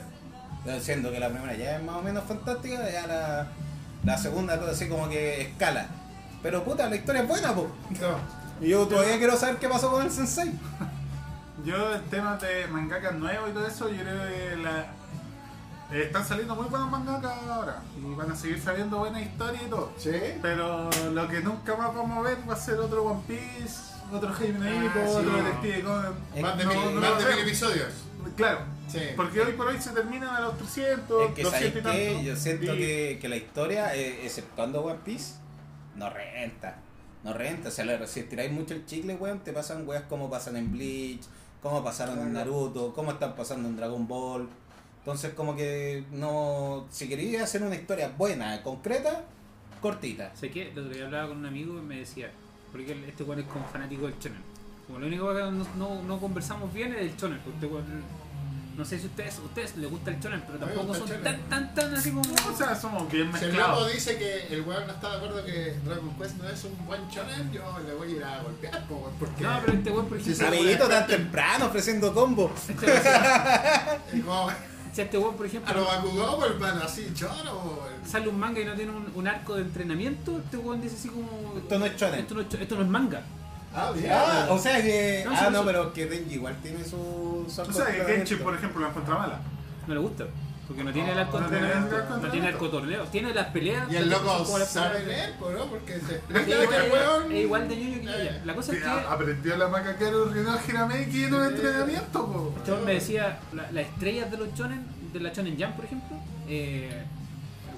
[0.81, 3.47] Siendo que la primera ya es más o menos fantástica, ya la,
[4.03, 5.87] la segunda todo así como que escala.
[6.43, 7.67] Pero puta, la historia es buena, po.
[7.99, 8.65] No.
[8.65, 10.51] Y yo todavía quiero saber qué pasó con el sensei.
[11.65, 14.85] Yo, en temas de mangakas nuevos y todo eso, yo creo que la,
[15.97, 17.81] están saliendo muy buenos mangakas ahora.
[17.97, 19.91] Y van a seguir saliendo buenas historias y todo.
[19.97, 20.11] ¿Sí?
[20.41, 23.75] Pero lo que nunca más vamos a ver va a ser otro One Piece,
[24.13, 25.15] otro Jaime Ah, sí.
[25.17, 26.13] otro Detective Conan.
[26.41, 27.29] Más de no, mil, no más lo de sé.
[27.31, 27.93] mil episodios.
[28.37, 28.99] Claro, Sí.
[29.15, 32.21] porque hoy por hoy se terminan a los 300, Es que 200 sabéis y tanto.
[32.27, 35.33] yo siento Y- que, que la historia, eh, exceptuando One Piece,
[35.95, 36.77] no renta.
[37.23, 37.69] No renta.
[37.69, 40.71] O sea, la- si estiráis mucho el chicle, weón, te pasan weas como pasan en
[40.71, 41.21] Bleach,
[41.61, 44.47] como pasaron en Naruto, como están pasando en Dragon Ball.
[44.99, 46.85] Entonces, como que no.
[46.91, 49.23] Si queréis hacer una historia buena, concreta,
[49.81, 50.35] cortita.
[50.35, 52.29] Sé que el otro día hablaba con un amigo y me decía,
[52.71, 54.41] porque este weón es como fanático del shonen.
[54.85, 57.39] Como lo único que no, no, no conversamos bien es del shonen.
[57.39, 58.03] porque Este weón-
[58.77, 61.41] no sé si ustedes, ustedes les gusta el shonen, pero A tampoco son el tan,
[61.49, 62.21] tan, tan así como...
[62.21, 63.91] O sea, somos bien Si el mezclados.
[63.91, 67.07] dice que el weón no está de acuerdo que Dragon Quest no es un buen
[67.09, 68.85] shonen, yo le voy a ir a golpear,
[69.19, 70.47] porque No, pero este weón, por ejemplo.
[70.47, 72.53] Amiguito tan temprano ofreciendo combo.
[72.69, 72.85] este
[74.21, 74.53] weón-
[74.93, 77.33] si este weón, por a lo ejemplo, Bakugou, hermano, así choro,
[77.83, 78.07] weón.
[78.09, 81.09] sale un manga y no tiene un, un arco de entrenamiento, este weón dice así
[81.09, 81.53] como...
[81.57, 82.19] Esto no es shonen.
[82.19, 83.21] Esto no es, esto no es manga.
[83.79, 84.11] Ah, bien.
[84.11, 85.23] Ah, o sea que.
[85.25, 87.45] No, ah, no, pero que Denji igual tiene su.
[87.47, 88.03] su O sea, que.
[88.05, 89.39] Genshin, por ejemplo, la encuentra mala.
[89.87, 90.25] No le gusta.
[90.67, 91.67] Porque no tiene el No, arco no tiene
[92.21, 93.03] no tiene arco torneo.
[93.05, 93.89] Tiene las peleas.
[93.89, 95.65] y el que loco sabe leer, ¿no?
[95.67, 97.31] Porque se Es explica igual, que el weón.
[97.31, 98.41] es igual de ñoño que ella.
[98.43, 102.53] La cosa es Que que a- aprendió la Macaquero Rino Hirameki en un entrenamiento, po.
[102.57, 106.17] este me decía la- las estrellas de los shonen, de la Shonen Jump, por ejemplo,
[106.49, 107.03] eh,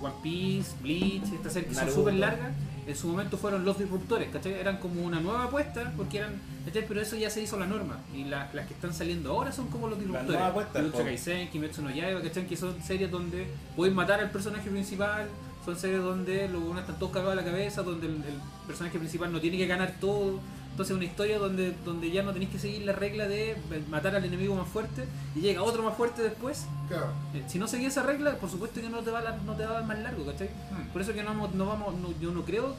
[0.01, 2.53] One Piece, Bleach, estas series que son súper largas,
[2.89, 4.53] en su momento fueron los disruptores, ¿cachai?
[4.53, 6.85] Eran como una nueva apuesta, porque eran, ¿cachai?
[6.87, 7.99] Pero eso ya se hizo la norma.
[8.15, 10.29] Y la- las que están saliendo ahora son como los disruptores.
[10.31, 11.03] nueva apuesta, Jujutsu po.
[11.05, 12.47] Kaisen, Kimetsu no Yaiba, ¿cachai?
[12.47, 15.27] Que son series donde pueden matar al personaje principal,
[15.63, 19.31] son series donde los están todos cagados a la cabeza, donde el, el personaje principal
[19.31, 20.39] no tiene que ganar todo.
[20.79, 23.57] Entonces una historia donde, donde ya no tenéis que seguir la regla de
[23.89, 25.03] matar al enemigo más fuerte
[25.35, 26.67] y llega otro más fuerte después.
[26.87, 27.07] Claro.
[27.33, 29.55] Eh, Si no seguís esa regla, por supuesto que no te va a, dar- no
[29.55, 30.47] te va a dar más largo, ¿cachai?
[30.47, 30.87] Hmm.
[30.93, 32.77] Por eso que no vamos, no vamos no- yo no creo,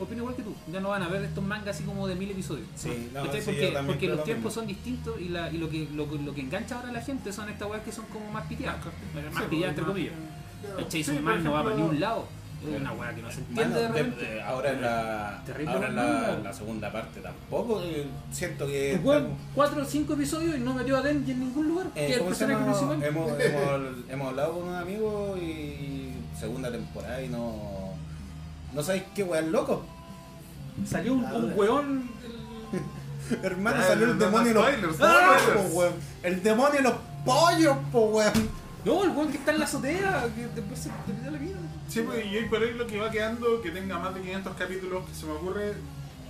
[0.00, 2.30] opino igual que tú, ya no van a ver estos mangas así como de mil
[2.30, 2.68] episodios.
[2.76, 3.42] Sí, no, porque
[3.84, 4.50] porque los lo tiempos mismo.
[4.52, 7.00] son distintos y, la, y lo, que, lo, que- lo que engancha ahora a la
[7.02, 8.78] gente son estas weas que son como más piteadas.
[8.78, 10.14] Más Sí, piteadas, entre más- comillas.
[10.62, 10.78] claro.
[10.78, 12.26] El Chainsaw Sí, por Man no va para ejemplo- ningún lado.
[12.72, 14.24] Es una wea que no se entiende Mano, de de- repente.
[14.24, 15.38] de- ahora en la,
[16.36, 17.82] ahora segunda parte tampoco.
[17.82, 18.94] eh, siento que.
[18.94, 21.86] El weón, cuatro o cinco episodios y no metió a Denji en ningún lugar.
[21.94, 22.88] Eh, que es el ¿cómo se personaje llama?
[22.94, 23.08] principal.
[23.08, 27.92] Hemos, hemos, hemos hablado con un amigo y segunda temporada y no.
[28.72, 29.84] No sabéis qué weón loco.
[30.86, 32.10] Salió un, un weón.
[33.42, 35.70] Hermano, Ah, salió el demonio de los spoilers, pollos, spoilers.
[35.70, 35.92] po, weón.
[36.22, 38.32] El demonio de los pollos, po weón.
[38.84, 41.56] No, el weón que está en la azotea, que después se te da la vida.
[41.88, 44.56] Sí, pues, y hoy por hoy lo que va quedando, que tenga más de 500
[44.56, 45.74] capítulos, que se me ocurre,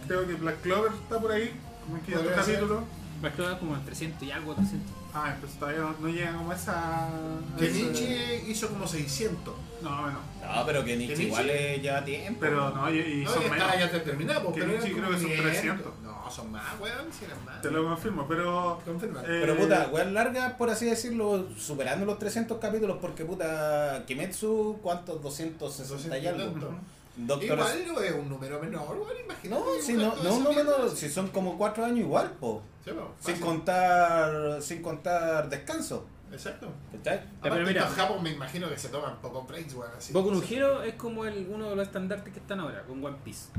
[0.06, 1.52] creo que Black Clover está por ahí,
[1.84, 2.54] como en 500 Podría ser.
[2.56, 2.84] capítulos.
[3.22, 4.90] Me quedado como en 300 y algo, 300.
[5.14, 7.08] Ah, pues todavía no, no llega como a esa...
[7.56, 9.54] Que ese- Nietzsche hizo como 600.
[9.80, 10.18] No, bueno.
[10.42, 11.46] No, pero que Nietzsche ¿Que igual
[11.80, 12.40] lleva tiempo.
[12.40, 13.66] Pero no, y, y No, son ya menos.
[13.68, 14.52] está, ya te terminamos.
[14.52, 15.92] Que pero Nietzsche eran creo que son como 300.
[16.24, 17.60] No, son más, weón, si eran más.
[17.60, 18.80] Te lo confirmo, pero...
[18.84, 19.20] Confirma.
[19.22, 24.78] eh, Pero puta, weón larga, por así decirlo, superando los 300 capítulos, porque puta, Kimetsu,
[24.82, 25.22] ¿cuántos?
[25.22, 26.70] 260 y algo.
[27.16, 29.48] Doctor Igual no es un número menor, weón, imagínate.
[29.62, 32.60] No, si no, no, no menos, si son como 4 años igual, po.
[32.84, 36.06] Sí, po, Sin contar, sin contar descanso.
[36.32, 36.72] Exacto.
[36.92, 37.18] ¿Cachai?
[37.18, 37.82] Aparte, pero mira.
[37.82, 39.90] estos japos me imagino que se toman poco breaks, weón.
[40.12, 43.16] Boku no Hero es como el, uno de los estandartes que están ahora, con One
[43.24, 43.50] Piece.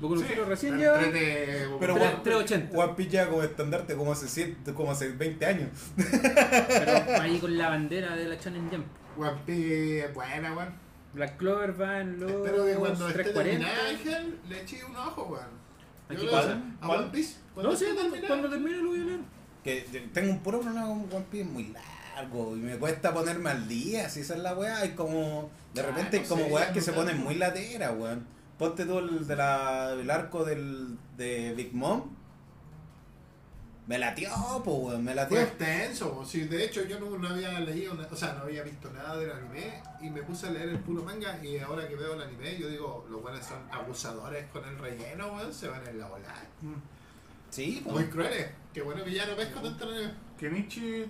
[0.00, 0.98] Boku no Sí, Hero recién lleva.
[0.98, 2.76] Pero Tres- One- 380.
[2.78, 5.68] One Piece ya como estandarte como hace, siete- como hace 20 años.
[5.96, 8.86] Pero ahí con la bandera de la Shonen Jump.
[9.16, 10.74] One Piece, buena, weón.
[11.14, 13.42] Black Clover va en los Espero que cuando esté 340.
[13.68, 15.64] terminada Ángel le eche un ojo, weón.
[16.08, 16.60] ¿A qué cosa?
[16.80, 16.88] A.
[16.88, 17.36] One Piece.
[17.56, 19.20] No, sí, esté cuando, termine lo voy a leer.
[19.62, 21.88] Que te- tengo un puro problema con One Piece muy largo
[22.22, 24.78] y me cuesta ponerme al día, si esa es la weá.
[24.78, 25.50] Hay como.
[25.74, 28.26] De Ah, repente hay como sé, weas que se ponen muy lateras, weón.
[28.58, 32.02] Ponte tú el, de la, el arco del, de Big Mom.
[33.86, 34.30] Me latió,
[34.64, 35.36] po, weón, me latió.
[35.36, 38.90] Fue extenso, sí, de hecho yo no, no había leído, o sea, no había visto
[38.90, 42.14] nada del anime y me puse a leer el puro manga y ahora que veo
[42.14, 45.98] el anime yo digo, los buenos son abusadores con el relleno, weón, se van en
[45.98, 46.34] la bola.
[47.50, 47.90] Sí, po.
[47.90, 50.12] Muy crueles, qué bueno que ya no pesco tanto anime.
[50.38, 51.04] Kenichi,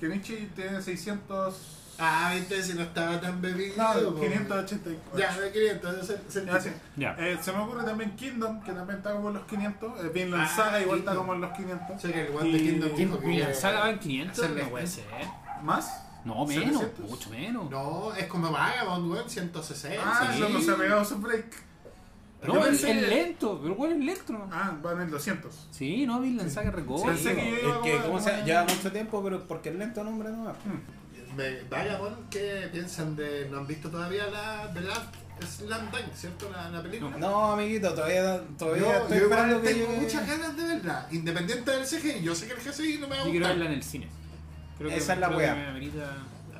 [0.00, 1.72] Kenichi tiene 600.
[1.98, 3.74] Ah, viste, si no estaba tan bebido.
[3.78, 4.20] No, po.
[4.20, 5.18] 584.
[5.18, 6.70] Ya, de 500, se, se Ya, sí.
[6.96, 7.16] Ya.
[7.18, 10.04] Eh, se me ocurre también Kingdom, que también está como en los 500.
[10.04, 12.02] Eh, Vinland Ah, Saga igual está como en los 500.
[12.02, 14.38] Sé que el guante Y- Kingdom ¿Quién dijo que Vinland Saga va en 500?
[14.38, 15.04] hacerle- No puede ser.
[15.62, 16.02] ¿Más?
[16.26, 17.08] No, menos, 700.
[17.10, 17.70] mucho menos.
[17.70, 20.02] No, es como Vagabond, weón, 160.
[20.04, 20.38] Ah, sí.
[20.42, 21.46] eso no se ha pegado su break.
[22.46, 24.32] No, pensé- es lento, pero ¿cuál es lento?
[24.32, 24.48] no?
[24.52, 25.68] Ah, van en 200.
[25.70, 27.06] Sí, no, Vinland Saga recorre.
[27.12, 28.44] Pensé que es que, como- ¿cómo se llama?
[28.44, 30.52] Lleva mucho tiempo, pero porque es lento nombre no
[31.36, 33.48] Me- Vagabond, ¿qué piensan de.?
[33.50, 35.14] ¿No han visto todavía la The Last
[35.58, 36.48] Slam Dunk, ¿cierto?
[36.50, 37.16] La, la película.
[37.18, 40.00] No, amiguito, todavía, todavía Yo, estoy yo esperando que tengo llegue.
[40.00, 42.22] muchas ganas de verla, independiente del CGI.
[42.22, 43.48] Yo sé que el CGI no me va a Yo quiero gustar.
[43.58, 44.08] verla en el cine.
[44.78, 45.54] Creo que, Esa es la creo que wea.
[45.54, 46.16] me amerita-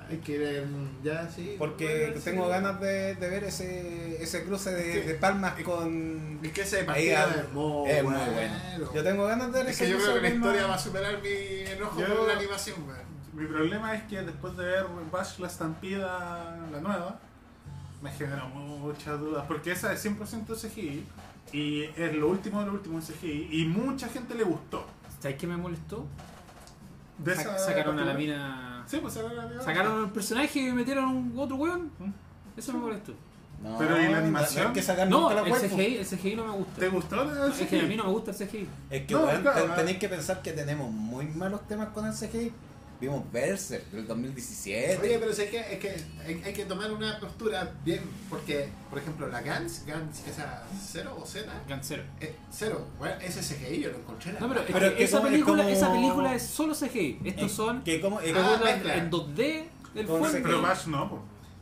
[0.09, 0.66] Hay que ver,
[1.03, 1.57] ya sí.
[1.59, 6.38] Porque tengo ganas de, de ver ese, ese cruce de, de palmas con.
[6.42, 8.33] Es que ese Ahí, partido ah, es muy, es muy bueno.
[8.33, 8.92] bueno.
[8.95, 10.75] Yo tengo ganas de ver Es ese que yo cruce creo que la historia va
[10.75, 13.07] a superar mi enojo Yo- por la animación, weón.
[13.33, 17.19] Mi problema es que después de ver Bash la estampida, la nueva,
[18.01, 19.45] me genera muchas dudas.
[19.49, 21.05] Porque esa es 100% CGI
[21.53, 24.87] y es lo último de lo último en CGI y mucha gente le gustó.
[25.21, 26.07] ¿Sabes qué me molestó?
[27.19, 28.65] De Sa- esa sacaron a la mina.
[28.87, 29.62] Sí, pues sacaron.
[29.62, 31.90] Sacaron al personaje y metieron un otro weón.
[31.99, 32.11] ¿Mm?
[32.57, 33.12] Eso me molestó.
[33.62, 34.72] No, Pero, ¿y la animación?
[34.75, 35.77] que sacar No, nunca la el cuerpo.
[35.77, 36.79] CGI, el CGI no me gusta.
[36.81, 37.88] ¿Te gustó la Es que a CGI?
[37.88, 38.68] mí no me gusta el CGI.
[38.90, 42.53] Es que No, claro, tenéis que pensar que tenemos muy malos temas con el CGI.
[42.98, 44.98] Vimos Berserk del 2017.
[45.02, 48.98] Oye, pero es que, es que hay, hay que tomar una postura bien, porque, por
[48.98, 52.02] ejemplo, la Gans, Gans, esa cero o Z, Cancero.
[52.20, 54.32] eh, cero, bueno, ese CGI yo lo encontré.
[54.40, 57.20] No, pero, es es que esa, como- es película, como- esa película es solo CGI.
[57.24, 58.61] Estos Es son que como, es Ah,
[58.94, 60.40] en 2D del fuerte.
[60.42, 61.09] Pero Bash no.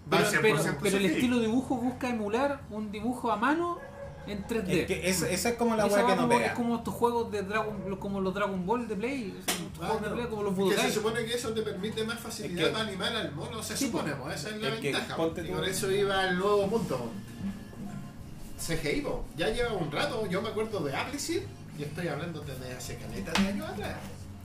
[0.08, 3.78] Pero, Bash pero- 100% pero el estilo dibujo busca emular un dibujo a mano
[4.26, 4.80] en 3D.
[4.82, 6.46] es que es- esa es como la weá que no pega.
[6.46, 9.98] es como estos juegos de Dragon, como los Dragon Ball de Play, Ah, juegos de
[10.00, 10.14] claro.
[10.16, 12.84] Play como los que se supone que eso te permite más facilidad Es que- para
[12.88, 15.16] animar al mono, se Sí, supone, pues, esa es la ventaja.
[15.44, 17.10] y por eso iba al nuevo punto.
[18.58, 21.42] CGI, po, ya lleva un rato, yo me acuerdo de Appleseed,
[21.78, 23.96] y estoy hablando desde hace caleta de años atrás.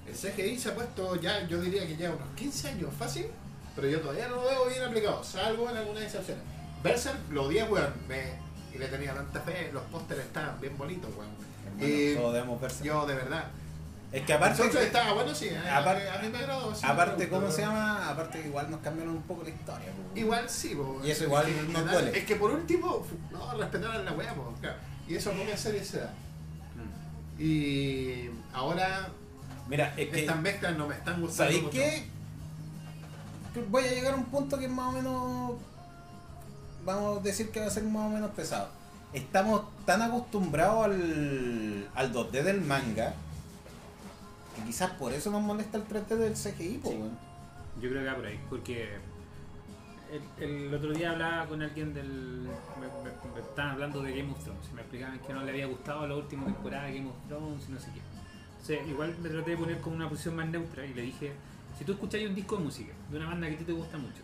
[0.08, 3.28] El CGI se ha puesto ya, yo diría que lleva unos 15 años fácil,
[3.76, 6.44] pero yo todavía no lo veo bien aplicado, salvo en algunas excepciones.
[6.84, 8.34] Berserk lo odié, weón, me-
[8.74, 11.30] y le tenía tanta fe, los pósteres estaban bien bonitos, weón.
[11.80, 12.84] Y todos debemos Berserk.
[12.86, 13.46] yo, de verdad.
[14.12, 16.74] Es que aparte, estaba bueno, sí, a, aparte- a mí me agradó.
[16.74, 18.10] sí, aparte ¿cómo se llama?
[18.10, 19.86] Aparte igual nos cambiaron un poco la historia.
[19.92, 20.20] po.
[20.20, 20.76] Igual sí.
[21.04, 22.18] Y eso igual Es que- nos duele.
[22.18, 24.78] Es que por último, no, respetaran la weá, claro.
[25.08, 26.14] Y eso no me se da.
[27.38, 29.10] Y ahora
[29.68, 31.54] Mira, es que estas mezclas no me están gustando.
[31.54, 32.08] ¿Sabéis qué?
[33.70, 35.52] Voy a llegar a un punto que es más o menos.
[36.86, 38.70] Vamos a decir que va a ser más o menos pesado.
[39.14, 43.14] Estamos tan acostumbrados al, al 2D del manga
[44.56, 47.00] que quizás por eso nos molesta el 3D del CGI, Sí.
[47.82, 48.90] Yo creo que va por ahí, porque
[50.40, 52.08] el, el otro día hablaba con alguien del.
[52.10, 55.52] Me, me- me estaban hablando de Game of Thrones y me explicaban que no le
[55.52, 58.90] había gustado la última temporada de Game of Thrones y no sé qué.
[58.90, 61.32] Igual me traté de poner como una posición más neutra y le dije:
[61.78, 63.98] si tú escuchas un disco de música de una banda que a ti te gusta
[63.98, 64.22] mucho,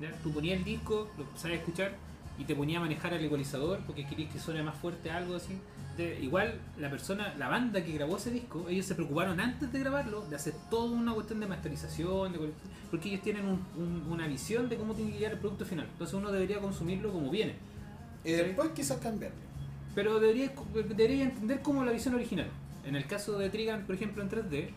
[0.00, 0.12] ¿ya?
[0.22, 1.92] tú ponías el disco, lo sabes escuchar
[2.38, 5.58] y te ponía a manejar el ecualizador porque querías que suene más fuerte algo así.
[6.22, 10.22] Igual la persona, la banda que grabó ese disco, ellos se preocuparon antes de grabarlo
[10.30, 12.38] de hacer toda una cuestión de masterización, de
[12.90, 15.86] porque ellos tienen un- un- una visión de cómo tiene que llegar el producto final.
[15.92, 17.54] Entonces uno debería consumirlo como viene.
[18.24, 19.36] Y después quizás cambiarle.
[19.94, 20.50] Pero debería,
[20.88, 22.48] debería entender como la visión original.
[22.86, 24.70] En el caso de Trigan, por ejemplo, en 3D,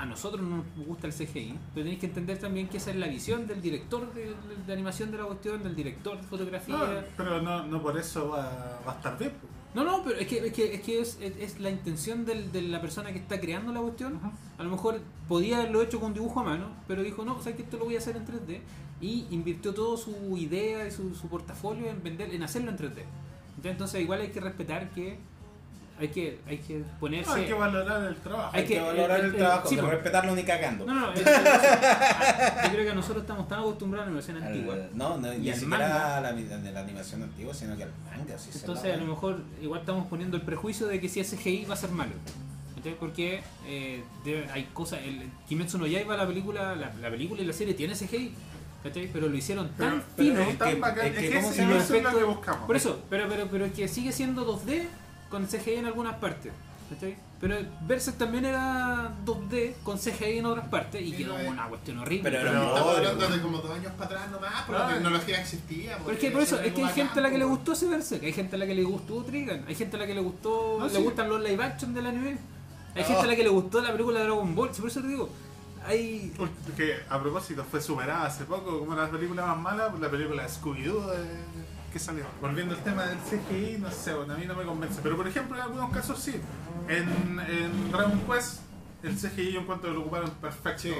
[0.00, 2.96] a nosotros no nos gusta el CGI, pero tenéis que entender también que esa es
[2.96, 4.34] la visión del director de,
[4.66, 6.76] de animación de la cuestión, del director de fotografía.
[6.76, 6.84] No,
[7.16, 9.32] pero no, no por eso va, va a estar bien.
[9.74, 12.50] No, no, pero es que es, que, es, que es, es- es la intención del-
[12.50, 14.16] de la persona que está creando la cuestión.
[14.16, 14.32] Ajá.
[14.58, 17.62] A lo mejor podía haberlo hecho con dibujo a mano, pero dijo, no, sabes que
[17.62, 18.60] esto lo voy a hacer en 3D.
[19.02, 23.04] Y invirtió todo su idea y su, su portafolio en vender, en hacerlo en 3D.
[23.56, 25.18] Entonces, entonces igual hay que respetar que
[26.00, 27.30] hay que, hay que No, ponerse.
[27.30, 28.50] hay que valorar el trabajo.
[28.52, 29.94] Hay Hay que, que- valorar el- el, el- trabajo, sí, pero pues.
[29.98, 30.86] respetarlo ni cagando.
[30.86, 34.36] No, no, es- es- es- yo creo que nosotros estamos tan acostumbrados a la animación
[34.42, 34.76] Al- antigua.
[34.94, 36.16] no, no, Y ni al siquiera manga.
[36.16, 38.38] a la, de la animación antigua, sino que al manga.
[38.38, 41.30] se Entonces la- a lo mejor igual estamos poniendo el prejuicio de que si es
[41.30, 42.12] CGI va a ser malo.
[42.76, 42.94] ¿Cachai?
[42.98, 47.44] Porque eh, debe- hay cosas, el Kimetsu no Yaiba la película, la, la película y
[47.44, 48.32] la serie tiene CGI,
[48.82, 49.06] ¿cachai?
[49.12, 50.40] Pero lo hicieron Pero- tan pero fino.
[50.50, 51.76] es tan que- bacán, es es que que ¿cómo ese- se llama?
[51.76, 52.66] eso es lo que buscamos.
[52.66, 54.86] Por eso, pero, pero, pero es que sigue siendo 2D
[55.30, 56.52] con CGI en algunas partes.
[56.90, 57.16] ¿cachai?
[57.40, 61.48] Pero Berserk también era 2D con CGI en otras partes y Sí, quedó es.
[61.48, 62.28] una cuestión horrible.
[62.28, 64.86] Pero Pero era estamos hablando de como dos años para atrás nomás, porque Ah.
[64.88, 65.98] la tecnología existía.
[65.98, 67.86] Pero es que por eso, es que hay gente a la que le gustó ese
[67.86, 70.20] Berserk, hay gente a la que le gustó Trigun, hay gente a la que le
[70.20, 71.00] gustó, No, le sí.
[71.02, 72.36] gustan los live action del anime,
[72.96, 73.06] hay Ah.
[73.06, 75.28] gente a la que le gustó la película de Dragon Ball, por eso te digo,
[75.86, 76.32] hay...
[76.76, 80.48] Que a propósito fue superada hace poco como la película más mala, la película de
[80.48, 82.24] Scooby-Doo de- que salió.
[82.40, 85.00] Volviendo al tema del CGI, no sé, bueno, a mí no me convence.
[85.02, 86.40] Pero por ejemplo, en algunos casos sí.
[86.88, 87.08] En,
[87.48, 88.60] en Dragon Quest,
[89.02, 90.82] el CGI yo encuentro que lo ocuparon perfecto.
[90.82, 90.94] Sí.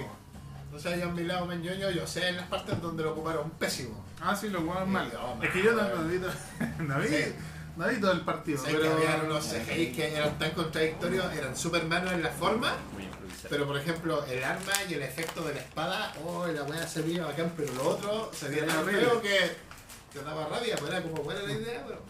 [0.72, 3.50] O sea, yo en mi lado meñoño, yo sé en las partes donde lo ocuparon
[3.50, 4.05] pésimo.
[4.20, 5.11] Ah, sí, lo ocuparon mal.
[5.12, 6.09] no, es que yo no, mal.
[6.09, 6.33] vi, todo-
[6.87, 7.35] no vi, Sí.
[7.76, 8.59] no vi todo el partido.
[8.64, 8.83] Sé pero...
[8.83, 12.72] que había unos CGI que eran tan contradictorios, eran super malos en la forma,
[13.48, 17.03] pero por ejemplo el arma y el efecto de la espada, oh, la weá se
[17.03, 19.57] veía bacán, pero lo otro se veía tan feo que
[20.12, 22.01] te daba rabia, pues era como buena la idea, pero...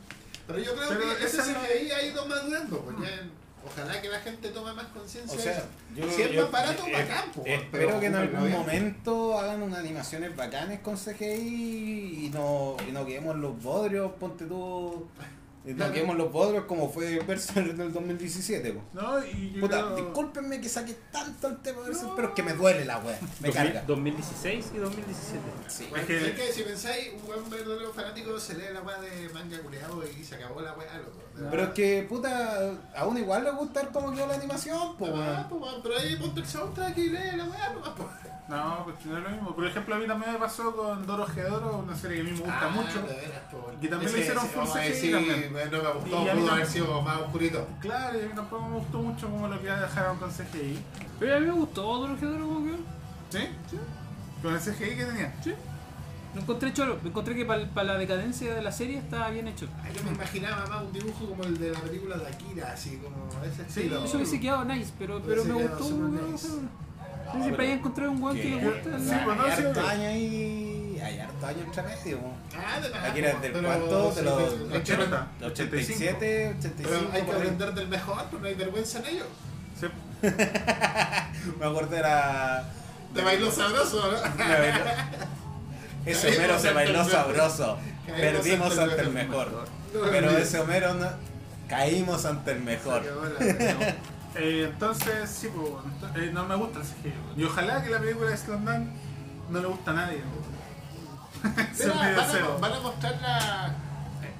[0.46, 3.28] Pero yo creo Pero que ese esa no- CGI ha ido madurando, pues ya...
[3.62, 5.66] Ojalá que la gente tome más conciencia O de sea, eso.
[5.94, 8.58] yo, si es más barato, eh, bacán, pues, Espero pero que en algún bien.
[8.58, 14.46] momento hagan unas animaciones bacanes con CGI y no, y no quedemos los bodrios, ponte
[14.46, 15.06] tú.
[15.64, 18.73] y No quedemos los bodrios como fue Berserk del 2017.
[18.73, 18.81] po.
[18.94, 22.35] No, y yo Puta, creo- discúlpenme que saque tanto el tema de Berserk, pero es
[22.35, 23.18] que me duele la wea.
[23.40, 23.83] Me 2000 carga.
[23.87, 25.40] 2016 y 2017.
[25.68, 25.87] Sí.
[25.90, 29.01] Bueno, Es que- es que si pensáis, un buen verdadero fanático se lee la weá
[29.01, 31.18] de manga culeado y se acabó la weá, loco.
[31.50, 35.11] Pero es que, puta, a uno igual le gusta cómo quedó la animación, po, Ah,
[35.11, 35.46] weón.
[35.48, 37.74] pues, weón, pero ahí ponte el soundtrack y lee la weá.
[38.48, 39.55] No, pues no es lo mismo.
[39.55, 42.31] Por ejemplo, a mí también me pasó con Doro Gedoro, una serie que a mí
[42.33, 43.07] me gusta Ah, mucho.
[43.81, 45.53] Y también le hicieron full CGI también.
[45.53, 47.66] No me gustó, Y a mí pudo haber sido más oscurito.
[47.81, 50.79] Claro, y a mí tampoco me gustó mucho como lo que dejaron con CGI.
[51.20, 52.72] Pero a mí me gustó Doro Gedoro como que...
[53.38, 53.48] ¿Sí?
[53.70, 53.79] Sí.
[54.42, 55.35] Con el CGI que tenía.
[55.44, 55.55] Sí.
[56.34, 59.66] Lo encontré choro, me encontré que para la decadencia de la serie estaba bien hecho.
[59.82, 62.98] Ay, Yo me imaginaba más un dibujo como el de la película de Akira, así
[62.98, 64.04] como ese Sí, estilo.
[64.04, 65.90] Eso hubiese quedado nice, pero, pero me gustó.
[65.90, 66.48] nice.
[67.32, 68.98] No sé, siempre hay encontrado un weón que le gusta.
[68.98, 69.86] Sí, pues, no, hay sí, harto sí.
[69.86, 72.18] año ahí, hay harto año entre medio.
[72.56, 74.38] Ah, de Aquí era del pero cuánto, de sí, los
[74.72, 75.28] hay que 80.
[75.46, 76.88] 87, 85.
[76.88, 79.24] Pero hay que aprender del mejor, pues no hay vergüenza en ello.
[79.80, 79.86] Sí.
[81.58, 82.68] Me acuerdo era.
[83.14, 84.18] Te bailó sabroso, ¿no?
[86.06, 87.78] Ese Homero se bailó sabroso.
[88.06, 89.46] Perdimos ante el ante el mejor.
[89.50, 89.68] mejor.
[89.94, 91.08] No, Pero no, ese Homero no.
[91.68, 93.02] Caímos ante el mejor.
[93.38, 93.76] Se
[94.36, 95.72] Eh, entonces, sí, pues,
[96.16, 97.12] eh, no me gusta el CGI.
[97.36, 98.88] Y ojalá que la película de Slamdance
[99.50, 100.22] no le gusta a nadie.
[101.74, 103.74] Se Mira, olvide van, a, van a mostrar la,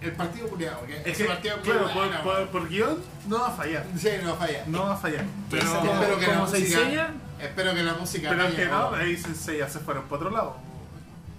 [0.01, 2.23] el partido culiado, Es ese que, partido claro, por, bueno.
[2.23, 3.85] por, por guion no va a fallar.
[3.99, 4.63] Sí, no falla.
[4.67, 5.25] No va a fallar.
[5.51, 7.15] Pero, espero que se música, enseña.
[7.41, 10.57] espero que la música pero que no, ahí Sensei ya se fueron para otro lado.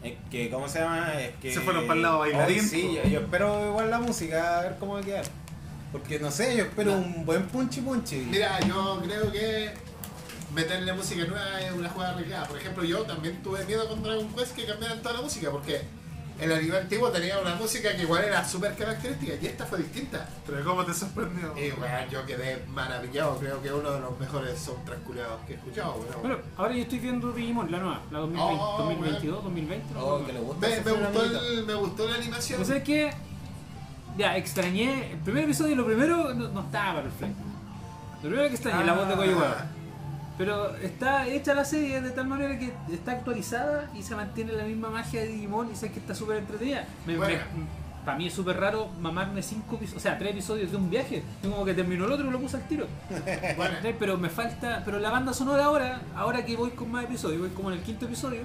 [0.03, 1.13] Es que, ¿cómo se llama?
[1.21, 1.53] Es que.
[1.53, 4.61] Se fueron para el lado bailarín, Hoy sí, yo, yo espero igual la música, a
[4.63, 5.25] ver cómo va a quedar.
[5.91, 8.27] Porque no sé, yo espero un buen punchy punchy.
[8.29, 9.71] Mira, yo creo que
[10.53, 12.47] meterle música nueva es una jugada arreglada.
[12.47, 15.81] Por ejemplo, yo también tuve miedo con Dragon Quest que cambiaran toda la música, porque
[16.41, 20.27] el anime antiguo tenía una música que igual era súper característica y esta fue distinta.
[20.45, 21.53] Pero ¿cómo te sorprendió?
[21.57, 25.53] Y bueno, yo quedé maravillado, creo que es uno de los mejores soundtracks culiados que
[25.53, 26.03] he escuchado.
[26.21, 29.93] Bueno, ahora yo estoy viendo Digimon, la nueva, la 2020, Oh, 2022, 2020.
[29.93, 30.53] no Oh, me que le acuerdo.
[30.53, 30.67] gusta.
[30.67, 32.57] me, ese me gustó el- me gustó la animación.
[32.57, 33.11] Pero ¿sabes qué?
[34.17, 35.11] Ya, extrañé.
[35.13, 37.29] El primer episodio, lo primero, no, no estaba para el fly.
[37.29, 39.65] Lo primero que extrañé, la voz de Koyu Ah,
[40.43, 44.63] Pero está hecha la serie de tal manera que está actualizada y se mantiene la
[44.63, 46.85] misma magia de Digimon y sé que está súper entretenida.
[47.05, 47.37] Me- Bueno.
[48.03, 51.21] para mí es súper raro mamarme cinco episodios, o sea, tres episodios de un viaje.
[51.43, 52.87] Yo como que terminó el otro y lo puse al tiro.
[53.99, 54.81] Pero me falta.
[54.83, 57.83] Pero la banda sonora ahora, ahora que voy con más episodios, voy como en el
[57.83, 58.41] quinto episodio,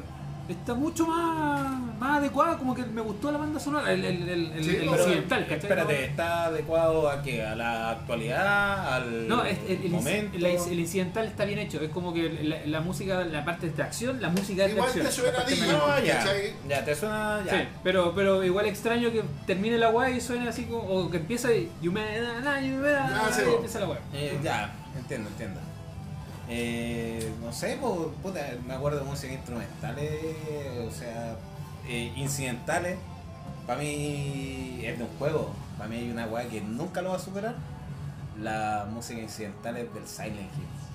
[0.49, 4.53] está mucho más, más adecuada, como que me gustó la banda sonora, el, el, el,
[4.53, 5.59] el- Sí, el occidental, ¿cachai?
[5.59, 7.43] Espérate, ¿está adecuado a qué?
[7.45, 8.95] ¿A la actualidad?
[8.95, 10.37] ¿Al No, es- el, el, momento?
[10.37, 11.81] el- el incidental está bien hecho.
[11.81, 14.89] Es como que la, la música, la parte de acción, la música es de Igual
[14.89, 15.07] acción.
[15.07, 15.73] te suena melódica.
[15.79, 16.25] No, ya.
[16.69, 17.43] Ya, te suena.
[17.45, 17.53] Ya.
[17.53, 20.83] Sí, pero, pero igual extraño que termine la weá y suene así como.
[20.83, 21.71] O que empieza y.
[23.35, 23.55] Sí, y po.
[23.57, 23.99] empieza la weá.
[24.13, 25.61] Eh, ya, entiendo, entiendo.
[26.49, 27.79] Eh, no sé,
[28.67, 30.25] me acuerdo de música instrumentales,
[30.87, 31.37] o sea,
[31.89, 32.99] eh, incidentales.
[33.67, 35.51] Para mí es de un juego.
[35.77, 37.57] Para mí hay una weá que nunca lo va a superar.
[38.39, 40.86] las músicas incidentales del Silent Hill.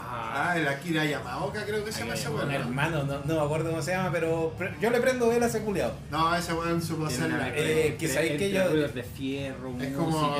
[0.00, 2.48] Ah, el Akira Yamaoka creo que se llama ese weón.
[2.48, 2.54] ¿no?
[2.54, 5.60] Hermano, no, no me acuerdo cómo se llama, pero yo le prendo vela a ese
[5.60, 5.92] culiao.
[6.10, 9.92] No, ese weón supo tiene hacer la- eh, que sabéis que yo- de fierro, Es
[9.94, 10.36] como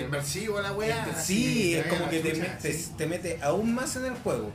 [0.00, 1.06] inmersivo la weá.
[1.16, 2.92] Sí, es como que te, mete- sí.
[2.96, 4.50] te mete aún más en el juego.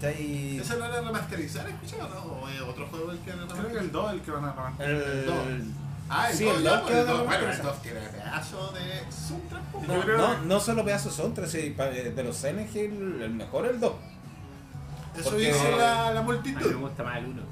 [0.00, 0.58] ¿Cachai?
[0.58, 2.20] ¿Eso no era remasterizar, escuchado no?
[2.42, 4.44] ¿O es otro juego el que era Creo que el 2 es el que van
[4.44, 5.02] a remasterizar.
[5.12, 5.36] El, dos.
[6.08, 7.72] Ah, el sí, 2 el ya, dos quedó el dos- de Bueno, el remasterizar.
[7.72, 9.62] 2 tiene pedazo de soundtrack.
[9.72, 9.88] pues.
[9.88, 13.20] No, Yo creo- no, no solo pedazos son tres, sí, pa- de los Silent Hill,
[13.22, 13.92] el mejor es el 2.
[15.16, 16.74] Eso porque- dice la, la A mí me multitud.
[16.76, 17.42] gusta más el uno.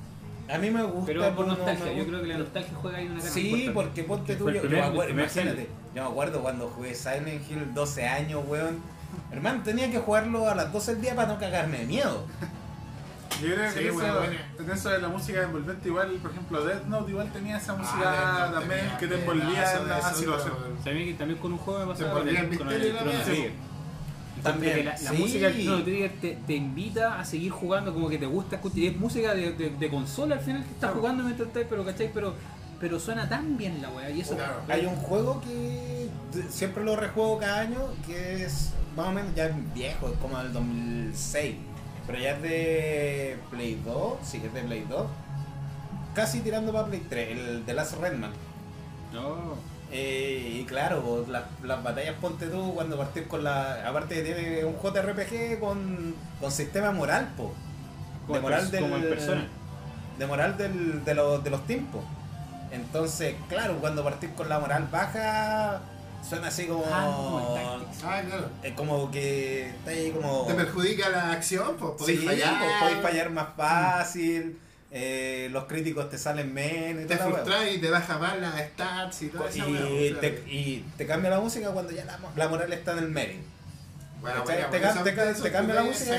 [0.52, 1.06] A mí me gusta.
[1.06, 3.70] Pero por no- nostalgia, no yo creo que la nostalgia juega ahí una gran Sí,
[3.72, 8.06] porque ponte tú, yo, me acuerdo, imagínate, yo me acuerdo cuando jugué Silent Hill 12
[8.06, 8.80] años, weón.
[9.30, 12.26] Hermano, tenía que jugarlo a las 12 del día para no cagarme de miedo.
[13.42, 14.34] Yo creo Sí, que eso, bueno, bueno.
[14.58, 17.98] en eso de la música envolvente, igual, por ejemplo, Death Note igual tenía esa música
[18.10, 20.54] Death Note también tenía que te envolvía en la situación.
[21.18, 22.68] también con un juego me pasaba con el con.
[22.68, 23.52] Trigger.
[24.42, 25.16] También, la, la sí.
[25.16, 28.78] música del Chrono Trigger te, te invita a seguir jugando, como que te gusta escuchar.
[28.78, 30.96] Y es música de, de, de consola al final que estás Claro.
[30.96, 32.10] jugando mientras estás, pero ¿cachai?
[32.12, 32.34] Pero,
[32.80, 34.10] pero suena tan bien la weá.
[34.10, 34.34] Y eso.
[34.34, 34.54] Claro.
[34.68, 36.08] Hay un juego que
[36.50, 40.36] siempre lo rejuego cada año, que es más o menos ya es viejo, es como
[40.38, 41.54] del 2006.
[42.06, 45.06] Pero ya es de Play 2, sí es de Play 2.
[46.14, 48.32] Casi tirando para Play 3, el de Last Redman.
[49.12, 49.56] No.
[49.94, 53.86] Eh, y claro, las, las batallas ponte tú cuando partís con la.
[53.86, 57.52] Aparte que tiene un JRPG con, con sistema moral, po.
[58.32, 58.80] De moral del.
[58.80, 59.46] como en persona.
[60.18, 62.02] De moral del, de, los, de los tiempos.
[62.70, 65.82] Entonces, claro, cuando partís con la moral baja,
[66.28, 66.84] suena así como.
[66.90, 67.78] Ah.
[68.04, 68.48] Ah, claro.
[68.62, 70.44] es como que está ahí como.
[70.46, 72.58] Te perjudica la acción, pues podéis Sí, fallar.
[72.58, 74.58] pues, podéis fallar más fácil.
[74.94, 79.28] eh, los críticos te salen menos Te frustras y te baja más las stats y
[79.28, 79.66] todo eso.
[79.66, 83.08] y, te, y te cambia la música cuando ya la, la moral está en el
[83.08, 83.38] medio.
[84.20, 85.02] Bueno, bueno, te eso-
[85.42, 86.14] ca- cambia la música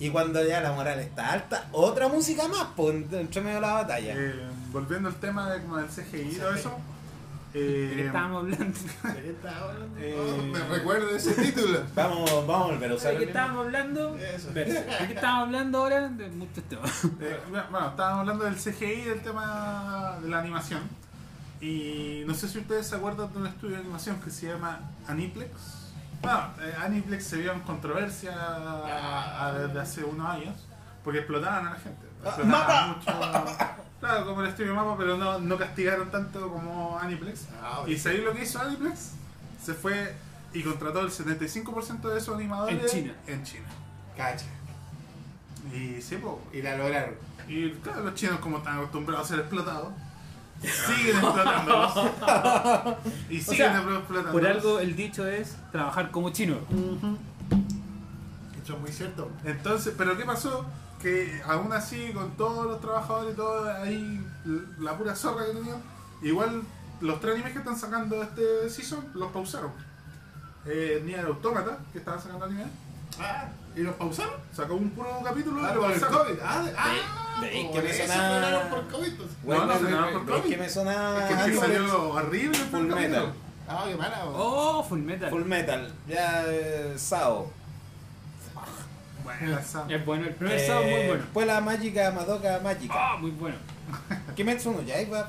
[0.00, 3.72] y- cuando ya la moral está alta, otra música más, pues, entre medio de la
[3.74, 4.12] batalla.
[4.16, 4.34] Eh,
[4.72, 6.62] volviendo al tema de, como del CGI y todo Sí.
[7.58, 7.88] Eso.
[7.90, 8.64] ¿De qué Eh, estábamos hablando?
[9.14, 9.98] ¿De qué estás hablando?
[9.98, 11.80] Eh, Oh, me recuerdo ese título.
[11.94, 14.16] Vamos, vamos a volver a usar ¿De qué estábamos hablando?
[14.16, 14.50] Eso.
[14.52, 16.08] ¿De qué estábamos hablando ahora?
[16.08, 17.04] De muchos temas.
[17.20, 20.82] eh, bueno, estábamos hablando del CGI, del tema de la animación.
[21.60, 24.78] Y no sé si ustedes se acuerdan de un estudio de animación que se llama
[25.08, 25.50] Aniplex.
[26.20, 30.54] Bueno, eh, Aniplex se vio en controversia a- a- desde hace unos años
[31.04, 32.06] porque explotaban a la gente.
[32.24, 33.10] Explotaban mucho.
[34.00, 37.46] Claro, como el estudio Mapa, pero no, no castigaron tanto como Aniplex.
[37.62, 39.12] Ah, ¿Y sabéis lo que hizo Aniplex?
[39.62, 40.14] Se fue
[40.52, 43.14] y contrató el 75% de esos animadores En China.
[43.26, 43.66] En China.
[44.16, 44.46] Cacha.
[45.74, 46.40] Y sí, po.
[46.52, 47.14] Y la lograron.
[47.48, 49.92] Y claro, los chinos como están acostumbrados a ser explotados,
[50.60, 51.92] siguen explotándolos.
[53.30, 54.32] y siguen sea, explotándolos.
[54.32, 56.56] Por algo el dicho es trabajar como chino.
[58.62, 59.30] Eso es muy cierto.
[59.44, 60.64] Entonces, pero ¿qué pasó?
[61.06, 64.26] Que aún así, con todos los trabajadores y todo ahí,
[64.80, 65.80] la pura zorra que tenían,
[66.20, 66.62] igual
[67.00, 69.70] los tres animes que están sacando este season los pausaron.
[70.66, 72.64] Eh, Nier Automata, que estaban sacando anime,
[73.20, 73.44] Ah,
[73.76, 74.34] ¿y los pausaron?
[74.52, 76.26] sacó un puro capítulo Ah, y lo por el pausaron.
[76.26, 76.38] COVID.
[76.42, 79.12] Ah, de- ah, de- que me sonaba- por COVID.
[79.16, 79.28] pues.
[79.44, 80.50] Bueno, No, no, por COVID.
[80.50, 81.60] que me Es que Aniplex.
[81.60, 82.86] salió horrible el Full.
[82.86, 83.32] Metal.
[83.68, 84.24] Ah, qué mala.
[84.26, 85.30] Oh, Full Metal.
[85.30, 87.52] Full Metal, ya eh, Sao.
[89.26, 89.58] Bueno,
[89.88, 91.24] Es bueno, el primer sábado es muy bueno.
[91.32, 92.94] Pues la Mágica, Madoka Mágica.
[92.96, 93.56] Ah, muy bueno.
[94.36, 95.28] Kimetsu no Yaiba,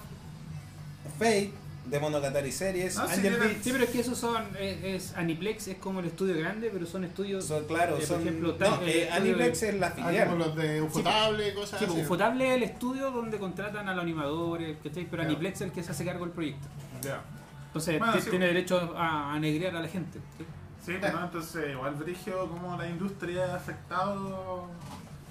[1.18, 1.52] Fate,
[1.86, 3.64] de Monogatari Series, Ah, sí, Angel tiene- Beats.
[3.64, 4.44] Sí, pero es que esos son.
[4.60, 7.46] Es, es Aniplex, es como el estudio grande, pero son estudios.
[7.46, 8.22] Son, claro, eh, por son.
[8.22, 10.38] ejemplo, no, eh, Aniplex de- es la Ah, como filial.
[10.38, 11.94] los de Ufotable, cosas Sí, así.
[11.94, 15.08] pues, Ufotable es el estudio donde contratan a los animadores, ¿cachai?
[15.10, 15.24] Pero.
[15.24, 16.68] Aniplex es el que se hace cargo del proyecto.
[17.02, 17.22] Ya.
[17.68, 20.20] Entonces Bueno, sí, tiene derecho a, a negrear a la gente.
[20.38, 20.46] ¿sí?
[20.88, 21.26] Sí, pues, ¿no?
[21.26, 24.70] entonces igual brigio como la industria ha afectado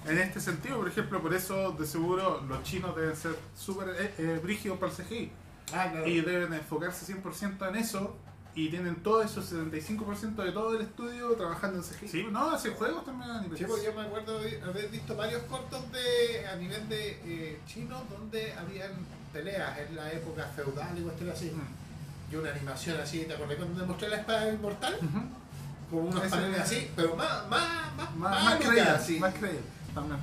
[0.05, 0.77] en este sentido.
[0.77, 4.91] Por ejemplo, por eso de seguro los chinos deben ser súper eh, eh, brígidos para
[4.91, 5.31] el CGI
[5.73, 6.07] Ah, claro.
[6.07, 8.15] y deben enfocarse 100% en eso
[8.53, 12.07] y tienen todo eso, 75% de todo el estudio trabajando en CGI.
[12.07, 13.57] Sí, no, hacen juegos también.
[13.57, 17.59] Sí, porque yo me acuerdo de haber visto varios cortos de a nivel de eh,
[17.65, 18.91] chinos donde habían
[19.33, 21.49] peleas en la época feudal y cuestiones así.
[21.49, 22.33] Mm.
[22.33, 24.95] Y una animación así, ¿te acordás cuando te mostré la espada inmortal?
[25.01, 25.46] Ujú.
[25.89, 29.19] Con unos Ese- paneles así, pero más, más, más, Más, más creíble, así.
[29.19, 29.61] más creíble
[29.93, 30.19] también.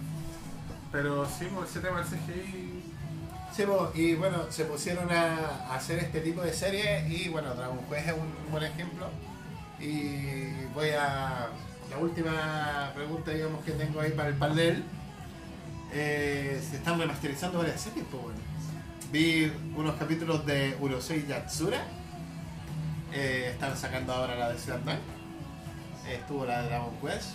[0.92, 2.82] Pero sí, por ese tema del CGI.
[3.54, 5.36] Sí, po, y bueno, se pusieron a,
[5.70, 9.08] a hacer este tipo de series y bueno, Dragon Quest es un buen ejemplo.
[9.80, 11.48] Y voy a.
[11.90, 14.84] La última pregunta, digamos, que tengo ahí para el panel.
[15.92, 18.38] Eh, se están remasterizando varias series, pues bueno.
[19.12, 21.78] Vi unos capítulos de Urosei Yatsura.
[23.12, 24.98] Eh, están sacando ahora la de Dunk.
[26.08, 27.30] Estuvo la de Dragon Quest.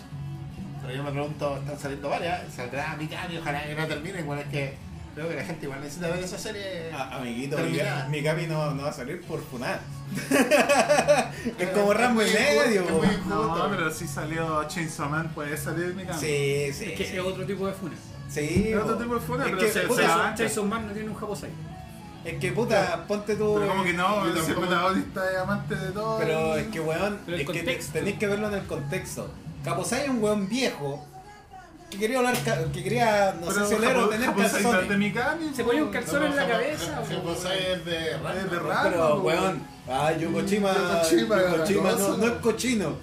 [0.82, 2.40] Pero yo me pregunto, están saliendo varias.
[2.54, 4.20] Saldrá Mikami, ojalá que no termine.
[4.20, 4.74] Igual es que
[5.14, 6.90] creo que la gente igual necesita ver esa serie.
[6.92, 8.06] Ah, amiguito, terminada.
[8.08, 9.80] mi, mi Capi no, no va a salir por funar.
[11.58, 12.84] es como Rambo injusto, medio.
[13.26, 16.20] No, pero si salió Chainsaw Man, puede salir mi cambio.
[16.20, 16.84] Sí, sí.
[16.92, 17.16] Es que sí.
[17.16, 17.94] es otro tipo de funa.
[18.28, 19.02] Sí, Es otro po.
[19.02, 21.50] tipo de funa, Es pero que, se- se- Jason Man no tiene un japosai.
[22.24, 23.56] Es que puta, ponte tú.
[23.58, 26.18] Pero como que no, Yo tampoco- protagonista es amante de todo.
[26.18, 29.30] Pero es que weón, Pero es que tenéis que verlo en el contexto.
[29.64, 31.06] Caposai es un weón viejo
[31.90, 32.36] que quería hablar,
[32.72, 33.96] que quería, no sé si o tener
[34.34, 34.98] de calzones.
[34.98, 35.54] Mikami.
[35.54, 37.02] Se ponía un calzón en la cabeza.
[37.08, 38.84] Japosai es de Es de rap.
[38.84, 40.32] Pero weón, ah, no,
[41.82, 42.16] cosa.
[42.16, 42.96] no es cochino.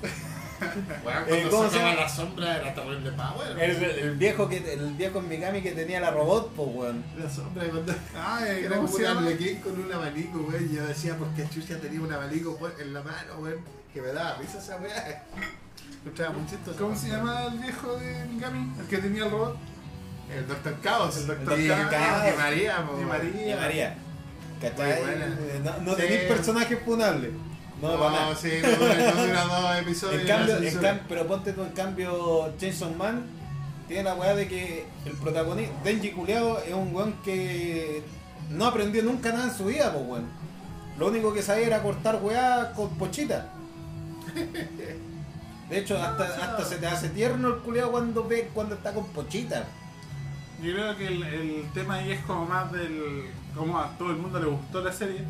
[1.06, 1.96] Weón, Eh, cuando ¿cómo se llama?
[1.96, 3.60] la sombra era terrible power.
[3.60, 7.04] El, el viejo que el viejo en Mikami que tenía la robot, pues weón.
[7.22, 10.70] La sombra cuando Ay, era ¿cómo como un arlequín con un abanico, güey.
[10.74, 13.54] Yo decía, porque Chucha tenía un abanico en la mano, güey.
[13.94, 15.24] Que me daba risa esa weá.
[16.78, 18.74] ¿Cómo se llama el viejo de Mikami?
[18.80, 19.58] El que tenía el robot.
[20.36, 21.18] El Doctor Caos.
[21.18, 21.60] El Dr.
[21.60, 22.34] Y- Caos.
[22.34, 23.06] Y María, po, Y.
[23.06, 23.54] María.
[23.56, 23.96] Y María.
[24.62, 24.92] ¿Cachai?
[24.92, 26.02] Eh, No, no Sí.
[26.02, 27.32] tenéis personajes funables.
[27.82, 28.36] No, No, para nada.
[28.36, 28.70] sí, no,
[29.46, 30.22] no dos episodios.
[30.22, 33.24] En cambio, en cam- pero ponte tú en cambio Jason Man
[33.88, 38.02] tiene la weá de que el protagonista, Denji Culeado, es un weón que
[38.50, 40.26] no aprendió nunca nada en su vida, pues weón.
[40.98, 43.50] Lo único que sabía era cortar weá con pochita.
[45.70, 49.06] De hecho, hasta, hasta se te hace tierno el culeado cuando ve cuando está con
[49.08, 49.66] pochita.
[50.62, 53.26] Yo creo que el, el tema ahí es como más del.
[53.56, 55.24] como a todo el mundo le gustó la serie.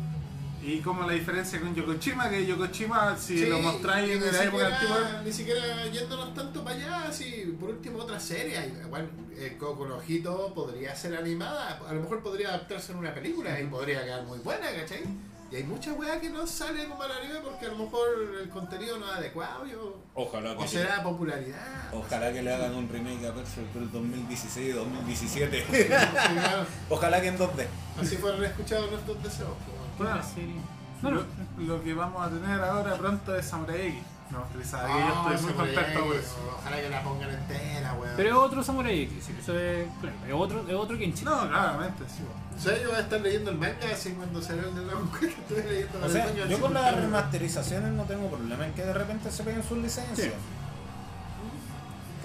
[0.62, 4.44] Y como la diferencia con Yokochima, que Yokochima, si Sí, lo mostráis en ni la
[4.44, 5.22] época siquiera- antigua.
[5.24, 8.72] Ni siquiera yéndonos tanto para allá, así, por último otra serie.
[8.84, 13.58] Igual, eh, Coco Ojito podría ser animada, a lo mejor podría adaptarse en una película
[13.60, 15.04] y podría quedar muy buena, ¿cachai?
[15.50, 18.06] Y hay mucha weá que no sale como al anime porque a lo mejor
[18.42, 21.88] el contenido no es adecuado yo- Ojalá o será popularidad.
[21.94, 25.64] Ojalá que le hagan un remake a Perfect del 2016-2017.
[25.70, 26.66] Sí, claro.
[26.90, 27.66] Ojalá que en 2D.
[27.98, 29.50] Así fueron escuchados nuestros deseos.
[29.98, 30.12] Bueno.
[30.14, 30.54] Bueno, serie.
[31.02, 31.22] lo, Bueno,
[31.58, 34.02] lo que vamos a tener ahora pronto es Samurai X.
[34.30, 36.54] No, Ah, yo estoy muy Samurai contento por eso.
[36.58, 38.12] Ojalá que la pongan entera, weón.
[38.16, 41.24] pero es otro Samurai X, sí, eso es claro, es otro, es otro Kenshi.
[41.24, 42.22] No, claramente, sí.
[42.54, 45.10] O sea, yo voy a estar leyendo el manga así cuando salió el de Dragon
[45.12, 48.74] Quest, que estuve leyendo O el sea, yo con las remasterizaciones no tengo problema en
[48.74, 50.16] que de repente se peguen sus licencias.
[50.26, 50.32] Sí.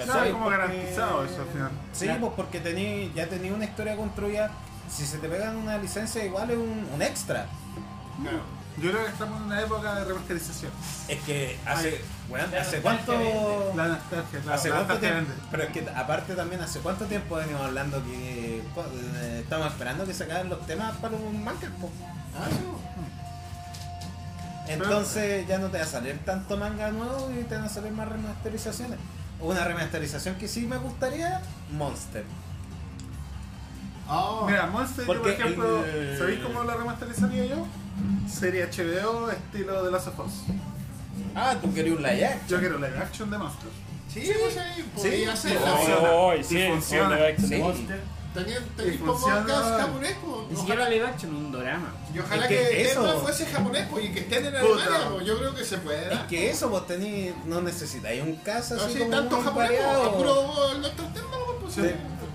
[0.04, 1.72] Claro, es como Porque- garantizado eso al final.
[1.94, 2.20] Sí, Claro.
[2.22, 4.52] pues porque tení, ya tenía una historia construida.
[4.90, 7.46] Si se te pegan una licencia, igual es un, un extra.
[8.22, 8.42] Claro.
[8.82, 10.72] Yo creo que estamos en una época de remasterización.
[11.08, 12.02] Es que hace,
[12.32, 13.14] la ¿hace cuánto?
[13.76, 14.54] La nostalgia, claro.
[14.58, 15.32] ¿Hace la cuánto nostalgia tiempo?
[15.32, 15.48] vende.
[15.52, 20.14] Pero es que aparte también, ¿hace cuánto tiempo venimos hablando que eh, estamos esperando que
[20.16, 21.68] sacaran los temas para un manga?
[21.80, 21.92] po?
[22.36, 22.58] Ah, sí.
[24.72, 27.92] Entonces ya no te va a salir tanto manga nuevo y te van a salir
[27.92, 28.98] más remasterizaciones.
[29.40, 31.42] Una remasterización que sí me gustaría,
[31.72, 32.24] Monster.
[34.08, 37.68] Oh, Mira, Monster, yo, por ejemplo, el- ¿sabéis cómo la remasterizaría yo?
[38.30, 40.34] Serie HBO estilo de Last of Us.
[41.36, 42.48] Ah, tú querías un live action.
[42.48, 43.70] Yo quiero live action de Monster.
[44.12, 45.50] sí, pues ahí podía Sí.
[45.50, 45.74] hacerla.
[45.74, 46.30] Oh.
[46.30, 47.18] Oh, sí, sí, funciona.
[47.38, 47.62] Sí.
[48.34, 49.46] Tenían Y tenían como funciona.
[49.46, 50.50] cast japonés, pues.
[50.50, 51.94] Ni siquiera live action, un drama.
[52.16, 54.56] Y ojalá Es que, que eso fuese japonés pues, y que estén en.
[54.56, 56.02] Alemania, pues, yo creo que se puede.
[56.04, 56.28] Es dar.
[56.28, 59.82] que eso vos tenés, no necesitáis un caso No, así sí, como tanto japonés, pues,
[59.86, 60.18] variado.
[60.18, 60.44] puro
[61.62, 61.82] pues, Sí.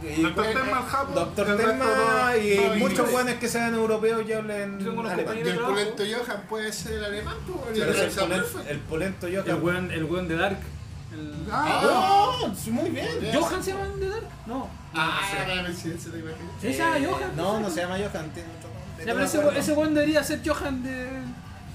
[0.03, 4.22] Y- Doctor eh, Tenma, el Japón, Doctor todo- y todo muchos guanes que sean europeos
[4.28, 4.78] y hablen
[5.09, 5.36] alemán.
[5.36, 9.90] Y el pulento Johan puede ser alemán, pues, el el, polento, el polento El Johan.
[9.90, 10.59] el weón de Dark.
[11.12, 11.32] El...
[11.51, 11.80] Ah,
[12.44, 13.09] Ah, sí, muy bien.
[13.34, 14.26] ¿Johan se llama el de Dark?
[14.46, 14.68] No.
[14.94, 16.53] Ah, la coincidencia, te imaginas.
[16.61, 17.36] ¿Sí se llama Eh, Johan?
[17.36, 19.05] No, no se llama Johan, tiene otro nombre.
[19.05, 21.09] Ya, no pero me ese, ese weón debería ser Johan de.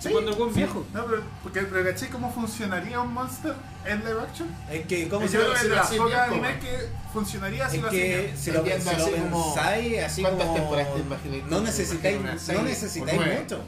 [0.04, 0.58] Sí, cuando el sí.
[0.58, 0.86] viejo.
[0.94, 3.54] No, pero, porque, pero ¿caché cómo funcionaría un Monster
[3.86, 4.50] en live action?
[4.70, 5.60] Es que, ¿cómo Yo se creo llama?
[5.62, 8.92] que de las pocas como- que funcionaría si lo que hacían si lo, si lo
[9.04, 10.60] así como- pensáis así ¿Cuántas como...
[10.60, 11.52] temporadas te imaginas?
[11.52, 13.62] No necesitáis, no necesitáis mucho.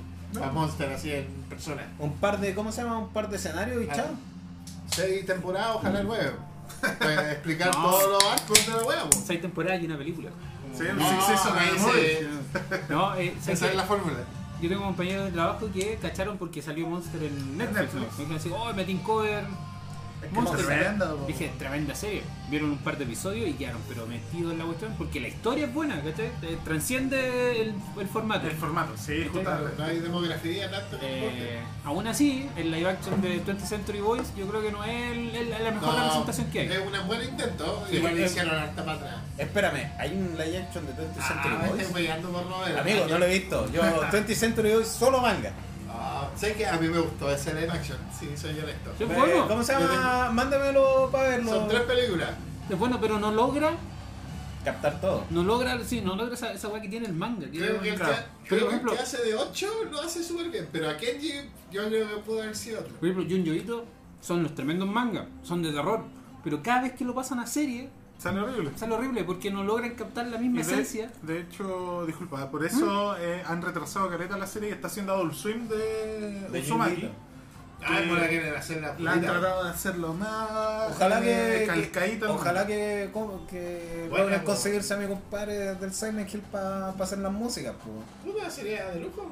[0.43, 1.83] A Monster así en persona.
[1.99, 2.97] Un par de, ¿cómo se llama?
[2.99, 4.07] Un par de escenarios y chao.
[4.91, 6.31] Seis temporadas, ojalá nueve.
[6.99, 7.83] Puede explicar No.
[7.89, 8.77] todos los arcos de la
[9.09, 9.23] pues.
[9.25, 10.29] Seis temporadas y una película.
[10.77, 14.17] Sí, No, sí, sí, eso se- No, eh, ¿sabes Esa es la fórmula.
[14.65, 17.93] Yo tengo compañeros de trabajo que cacharon porque salió Monster en Netflix.
[17.93, 19.43] Me dijeron así, oh, metí en cover.
[20.25, 20.59] Es que Monster.
[20.59, 21.25] es tremenda, po.
[21.27, 22.23] Dije, tremenda serie.
[22.49, 25.65] Vieron un par de episodios y quedaron pero metidos en la cuestión porque la historia
[25.65, 26.27] es buena, ¿cachai?
[26.43, 28.47] Eh, Transciende el, el formato.
[28.47, 29.73] El formato, sí, justamente.
[29.77, 34.47] No hay demografía tanto Eh, aún así, el live action de 20th Century Boys yo
[34.47, 36.67] creo que no es el- el- la mejor No, representación que hay.
[36.67, 37.83] Es un buen intento.
[37.89, 39.15] Sí, Igual es- hicieron harta para atrás.
[39.37, 41.81] Espérame, hay un live action de 20th Century Ah, Boys.
[41.81, 42.79] estoy por.
[42.79, 43.71] Amigo, no lo he visto.
[43.71, 45.51] Yo 20th Century Boys solo manga.
[46.35, 48.91] Sé que a mí me gustó ese live action, sí, soy honesto.
[48.99, 49.47] Eh, bueno.
[49.47, 50.31] ¿Cómo se llama?
[50.31, 51.49] Mándamelo para verlo.
[51.51, 52.31] Son tres películas.
[52.69, 53.71] Es bueno, pero no logra,
[54.65, 55.23] Captar todo.
[55.29, 57.49] no logra, sí, no logra esa, esa weá que tiene el manga.
[57.51, 59.67] que Creo que el que, Pero, creo por que el ejemplo- que hace de 8
[59.91, 61.33] lo hace súper bien, pero a Kenji
[61.71, 62.93] yo creo que pudo haber sido otro.
[62.95, 63.85] Por ejemplo, Junjo Ito
[64.21, 66.03] son los tremendos mangas, son de terror.
[66.43, 68.71] Pero cada vez que lo pasan a serie, Sale horrible.
[68.75, 71.11] sale horrible porque no logran captar la misma esencia.
[71.21, 73.21] de, hecho, disculpa, por eso ¿Mm?
[73.21, 77.09] eh, han retrasado caleta la serie que está haciendo Adult Swim de, De Uzumaki.
[77.87, 81.91] Ah, por la quieren hacer la La han tratado de hacerlo más Ojalá eh, que,
[81.91, 83.11] que- ojalá que,
[83.49, 87.73] que Bueno, logren conseguirse a mi compadre del Silent Hill para hacer las músicas.
[87.75, 87.91] po.
[88.31, 89.29] Puta, sería de lujo.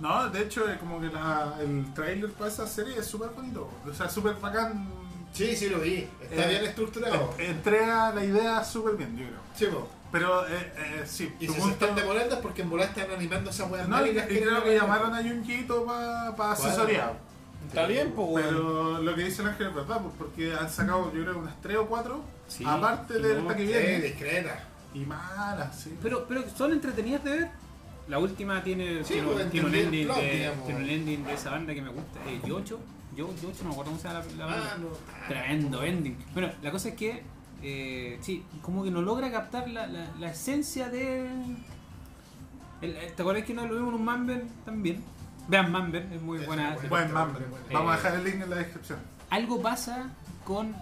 [0.00, 3.68] No, de hecho, eh, como que la- el trailer para esa serie es súper bonito.
[3.88, 4.88] O sea, súper bacán.
[5.36, 6.06] Sí, sí lo vi.
[6.22, 7.34] Está Eh, bien estructurado.
[7.38, 9.38] Eh, Entrega la idea súper bien, yo creo.
[9.54, 9.88] Sí, po.
[10.12, 13.10] Pero, eh, eh, sí, Y si se punto- están demorando es porque en volar están
[13.10, 17.12] animando esa weá No, y, y creo que llamaron a Junjito para asesoría.
[17.68, 18.46] Está bien, pues.
[18.46, 21.60] Pero lo que dice el ángel es verdad, pues, porque han sacado yo creo unas
[21.60, 24.64] 3 o 4, Sí, aparte de no, esta que Sí, viene, discreta.
[24.94, 25.98] y malas, sí.
[26.02, 27.48] Pero, pero son entretenidas de ver.
[28.08, 31.50] La última tiene, Sí, tiene, tiene un ending plot, de, tiene un ending de esa
[31.50, 32.20] banda que me gusta.
[32.28, 32.78] Eh, Yocho,
[33.16, 34.70] Yo, Yocho, no me acuerdo cómo se llama la, la banda.
[34.74, 34.88] Ah, no.
[35.28, 36.16] Tremendo ending.
[36.34, 37.22] Bueno, la cosa es que,
[37.62, 41.26] eh, sí, como que no logra captar la, la, la esencia de.
[42.82, 45.02] el- ¿Te acuerdas que no lo vimos en un Mamber también?
[45.48, 46.74] Vean Mamber, es muy Es buena.
[46.74, 46.88] bueno.
[46.88, 47.44] Buen mambre.
[47.48, 47.64] bueno.
[47.72, 48.98] Vamos a Eh, dejar el link en la descripción.
[49.30, 50.10] Algo pasa
[50.44, 50.74] con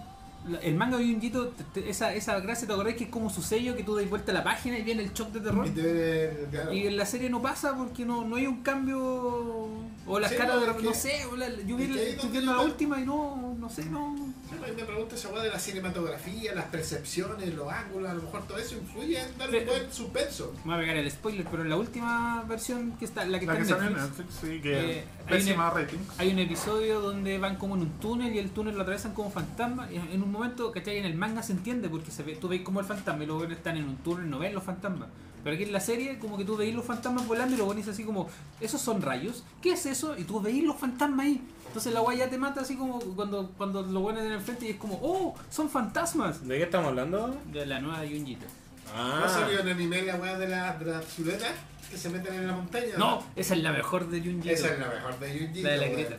[0.62, 3.82] el manga de Junjito, esa, esa gracia, ¿te acordás que es como su sello que
[3.82, 5.66] tú das vuelta a la página y viene el shock de terror?
[5.66, 6.72] Y te- claro.
[6.72, 9.68] Y en la serie no pasa porque no, no hay un cambio.
[10.06, 10.76] O las Sí, caras no, de.
[10.76, 13.56] que- No sé, o la- yo vi, estoy viendo la última y no.
[13.58, 14.14] No sé, no.
[14.50, 18.46] Sí, pues, me pregunto esa de la cinematografía, las percepciones, los ángulos, a lo mejor
[18.46, 20.52] todo eso influye en darle un buen suspenso.
[20.64, 23.46] Me voy a pegar el spoiler, pero en la última versión que está, la que
[23.46, 25.98] La está que en Netflix, sí, que Eh, hay pésima una- rating.
[26.18, 29.30] hay un episodio donde van como en un túnel y el túnel lo atravesan como
[29.30, 29.90] fantasma.
[29.90, 30.98] Y en un momento, ¿cachai?
[30.98, 33.44] En el manga se entiende porque se ve, tú veis como el fantasma y luego
[33.44, 35.08] están en un túnel, no ven los fantasmas.
[35.44, 37.86] Pero aquí en la serie, como que tú veis los fantasmas volando y luego venís
[37.86, 38.28] así como,
[38.60, 39.44] ¿esos son rayos?
[39.62, 40.16] ¿Qué es eso?
[40.18, 41.40] Y tú veis los fantasmas ahí.
[41.66, 44.66] Entonces la guay ya te mata así como cuando, cuando lo ponen en el frente
[44.66, 45.34] y es como, ¡oh!
[45.50, 46.46] ¡Son fantasmas!
[46.48, 47.38] ¿De qué estamos hablando?
[47.52, 48.46] De la nueva Junjito.
[48.86, 51.46] ¿No Ah, salió en anime la weá de la, de la silueta
[51.90, 52.96] que se meten en la montaña?
[52.96, 54.48] No, esa es la mejor de Junjito.
[54.54, 55.62] Esa es la mejor de Yuji.
[55.62, 56.16] La de la Greta.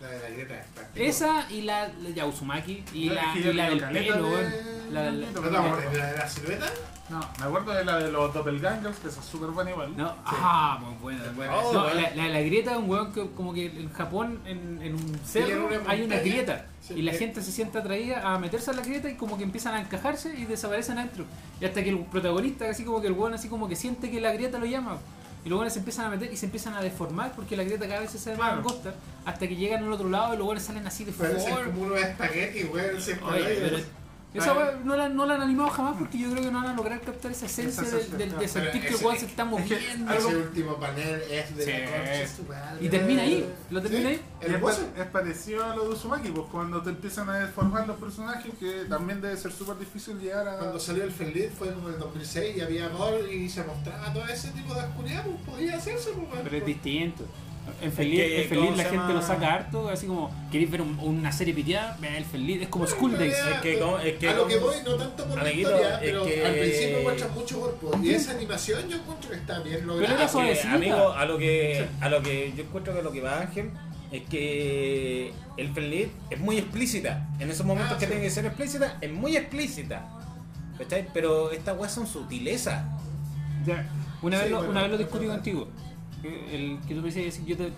[0.00, 0.90] La de la práctico.
[0.94, 4.62] Esa y la, la de Uzumaki y No, la, y la del pelo, de-.
[4.92, 6.66] La- la- de- ¿No acuerdas de la de la silueta?
[7.08, 9.96] No, me acuerdo de la de los Doppelgangers, que es súper buena igual.
[9.96, 11.24] No, ah, muy buena.
[11.24, 11.56] Es buena.
[11.56, 12.00] Oh, No, bueno.
[12.00, 14.94] la, la de la grieta es un weón que como que en Japón, en, en
[14.94, 16.66] un cerro, en una hay una grieta.
[16.82, 19.44] Sí, y la gente se siente atraída a meterse a la grieta y como que
[19.44, 21.24] empiezan a encajarse y desaparecen adentro.
[21.60, 24.20] Y hasta que el protagonista, así como que el weón así como que siente que
[24.20, 24.98] la grieta lo llama.
[25.44, 27.86] Y los weones se empiezan a meter y se empiezan a deformar porque la grieta
[27.86, 28.56] cada vez se hace más Claro.
[28.58, 28.94] angosta.
[29.24, 31.34] Hasta que llegan al otro lado y los weones salen así de forma.
[31.66, 33.00] como unos espaguetis, weón.
[33.00, 33.78] se Oye, pero
[34.38, 36.70] esa weá no la, no la han animado jamás porque yo creo que no van
[36.70, 40.10] a lograr captar esa esencia Esa de, sentir que el weón se está moviendo.
[40.10, 41.70] algo- Ese último panel es de Sí.
[41.72, 42.84] la concha su madre.
[42.84, 44.20] Y termina ahí, lo termina ahí.
[44.42, 47.86] Y es, pa- es parecido a lo de Uzumaki, pues cuando te empiezan a deformar
[47.86, 50.58] los personajes, que también debe ser súper difícil llegar a...
[50.58, 54.12] Cuando salió el Feliz fue como en el 2006 y había amor y se mostraba
[54.12, 56.44] todo ese tipo de oscuridad, pues podía hacerse, pues, weón.
[56.44, 57.24] Pero es distinto.
[57.82, 59.12] En Feliz, que, en Feliz ¿cómo la gente llama?
[59.12, 61.96] lo saca harto, así como, ¿queréis ver un- una serie piteada?
[62.00, 63.34] Vean el Feliz, es como School Days.
[63.42, 65.94] Pero Es que como- es que a lo que voy, no tanto por la historia,
[65.94, 68.00] es pero que- al principio muestran mucho cuerpo.
[68.02, 70.14] Y esa animación yo encuentro que está bien lograda.
[70.14, 70.72] era que, suavecita.
[70.72, 73.70] amigo, a lo que a lo que yo encuentro que lo que va Ángel
[74.10, 77.28] es que el Fenlit es muy explícita.
[77.40, 78.10] En esos momentos Ah, que sí.
[78.10, 80.06] tiene que ser explícita, es muy explícita.
[80.78, 81.06] ¿Cachai?
[81.12, 82.84] Pero estas weas son sutilezas.
[83.66, 83.86] Ya,
[84.22, 85.68] Una, Sí, vez lo, bueno, una vez lo discutí contigo.
[86.52, 87.72] El que tú me decías, yo te,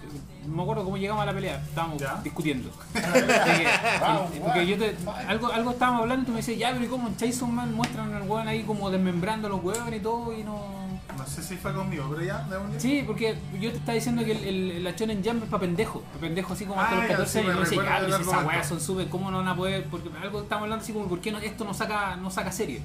[0.47, 2.21] no me acuerdo cómo llegamos a la pelea, estábamos Ya.
[2.23, 2.71] discutiendo.
[2.93, 4.97] Porque- porque yo te,
[5.27, 7.75] algo, algo estábamos hablando y tú me decías, ya, pero ¿y cómo en Chainsaw Man
[7.75, 10.89] muestran al weón ahí como desmembrando los huevos y todo y no...
[11.17, 14.25] No sé si fue conmigo, pero ya, de un Sí, porque yo te estaba diciendo
[14.25, 16.99] que el, el, la Shonen Jump es para pendejos, para pendejos así como hasta Ah,
[17.01, 17.51] los ya, 14 sí, años.
[17.51, 19.57] Y yo decía, ya, pero del si esas weas son súper, ¿cómo no van a
[19.57, 19.85] poder?
[19.91, 22.81] Porque algo estamos hablando así como, ¿por qué no, esto no saca, no saca serie?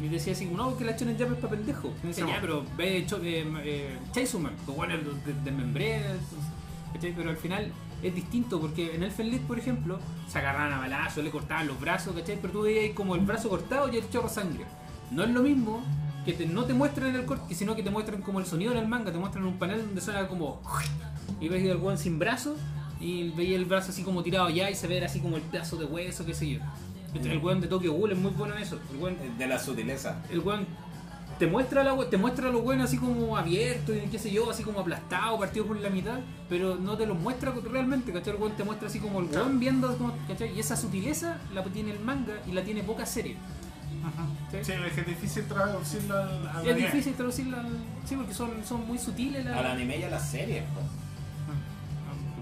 [0.00, 1.90] Y yo decía así, no, porque la Shonen Jump es para pendejos.
[2.02, 4.94] Y me decía, Sí, ya, pero ve cho- eh, eh, Chainsaw pues bueno.
[7.16, 7.72] Pero al final
[8.02, 9.98] es distinto porque en Elfen Lied, por ejemplo,
[10.28, 12.38] se agarraban a balazos, le cortaban los brazos, ¿cachai?
[12.40, 14.64] Pero tú veías ahí como el brazo cortado y el chorro sangre.
[15.10, 15.82] No es lo mismo
[16.24, 18.78] que te- no te muestren el corte, sino que te muestran como el sonido en
[18.78, 20.60] el manga, te muestran un panel donde suena como...
[21.40, 22.56] Y ves el weón sin brazo
[23.00, 25.76] y veía el brazo así como tirado allá y se ve así como el pedazo
[25.76, 26.60] de hueso, qué sé yo.
[27.14, 28.78] El weón de Tokyo Ghoul es muy bueno en eso.
[28.92, 30.22] El weón, De la sutileza.
[30.30, 30.66] el weón
[31.38, 34.62] te muestra la, te muestra lo bueno así como abierto y qué sé yo, así
[34.62, 36.18] como aplastado, partido por la mitad,
[36.50, 38.34] pero no te lo muestra realmente, ¿cachai?
[38.34, 40.54] El weón te muestra así como el weón viendo, como, ¿cachai?
[40.54, 43.36] Y esa sutileza la tiene el manga y la tiene poca serie.
[44.50, 44.58] ¿sí?
[44.62, 46.86] Sí, es que es difícil traducirlo al, al Es anime.
[46.86, 47.68] difícil traducirla al...
[48.06, 49.56] Sí, porque son, son muy sutiles las...
[49.56, 50.80] Al anime y a las series, po.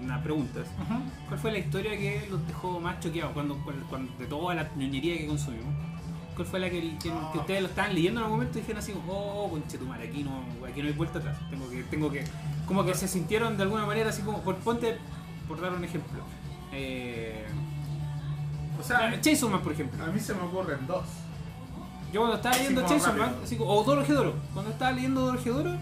[0.09, 0.59] Una pregunta.
[0.61, 0.99] Ujú.
[1.27, 4.67] ¿Cuál fue la historia que los dejó más choqueados cuando, cuando- cuando- de toda la
[4.75, 5.73] ñoñería que consumimos?
[6.35, 8.79] ¿Cuál fue la que, que, que ustedes lo estaban leyendo en algún momento y dijeron
[8.81, 11.37] así oh, conchetumare, aquí no, aquí no hay vuelta atrás?
[11.49, 12.23] Tengo que, tengo que,
[12.65, 14.97] como que se sintieron de alguna manera así como, por, ponte,
[15.47, 16.23] por dar un ejemplo.
[16.71, 17.45] Eh,
[18.79, 20.03] O sea, Chainsaw Man, por ejemplo.
[20.03, 21.05] a mí se me ocurren dos.
[22.13, 23.43] Yo cuando estaba leyendo Chainsaw Man, rápido.
[23.43, 25.75] así como, o Dorohedoro, cuando estaba leyendo Dorohedoro,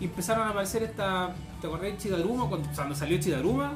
[0.00, 1.34] y empezaron a aparecer esta,
[1.64, 2.46] ¿te acordás de Chidaruma?
[2.46, 3.72] Cuando, cuando salió Chidaruma,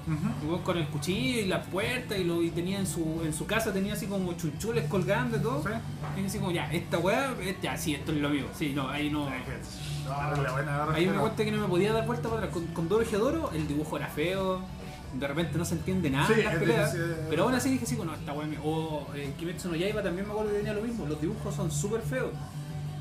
[0.47, 3.47] weón con el cuchillo y la puerta y lo y tenía en su en su
[3.47, 5.63] casa tenía así como chunchules colgando y todo.
[5.63, 6.21] ¿Sí?
[6.21, 8.45] Y así como ya, esta weá, eh, ya sí, esto es lo mío.
[8.55, 9.25] Sí, no, ahí no.
[9.25, 12.53] No, la buena Ahí me cuenta que no me podía dar vuelta para atrás.
[12.53, 14.61] Con, con Doro el dibujo era feo.
[15.19, 16.93] De repente no se entiende nada Sí, en las peleas.
[16.93, 17.15] difícil.
[17.31, 20.27] Pero aún así dije así, bueno, esta weá me- O en Kimetsu no Yaiba también
[20.27, 21.07] me acuerdo que tenía lo mismo.
[21.07, 22.33] Los dibujos son súper feos.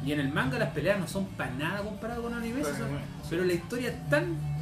[0.06, 2.62] Y en el manga las peleas no son para nada comparado con anime.
[2.64, 2.82] Pero, sí.
[3.30, 4.57] Pero la historia es tan.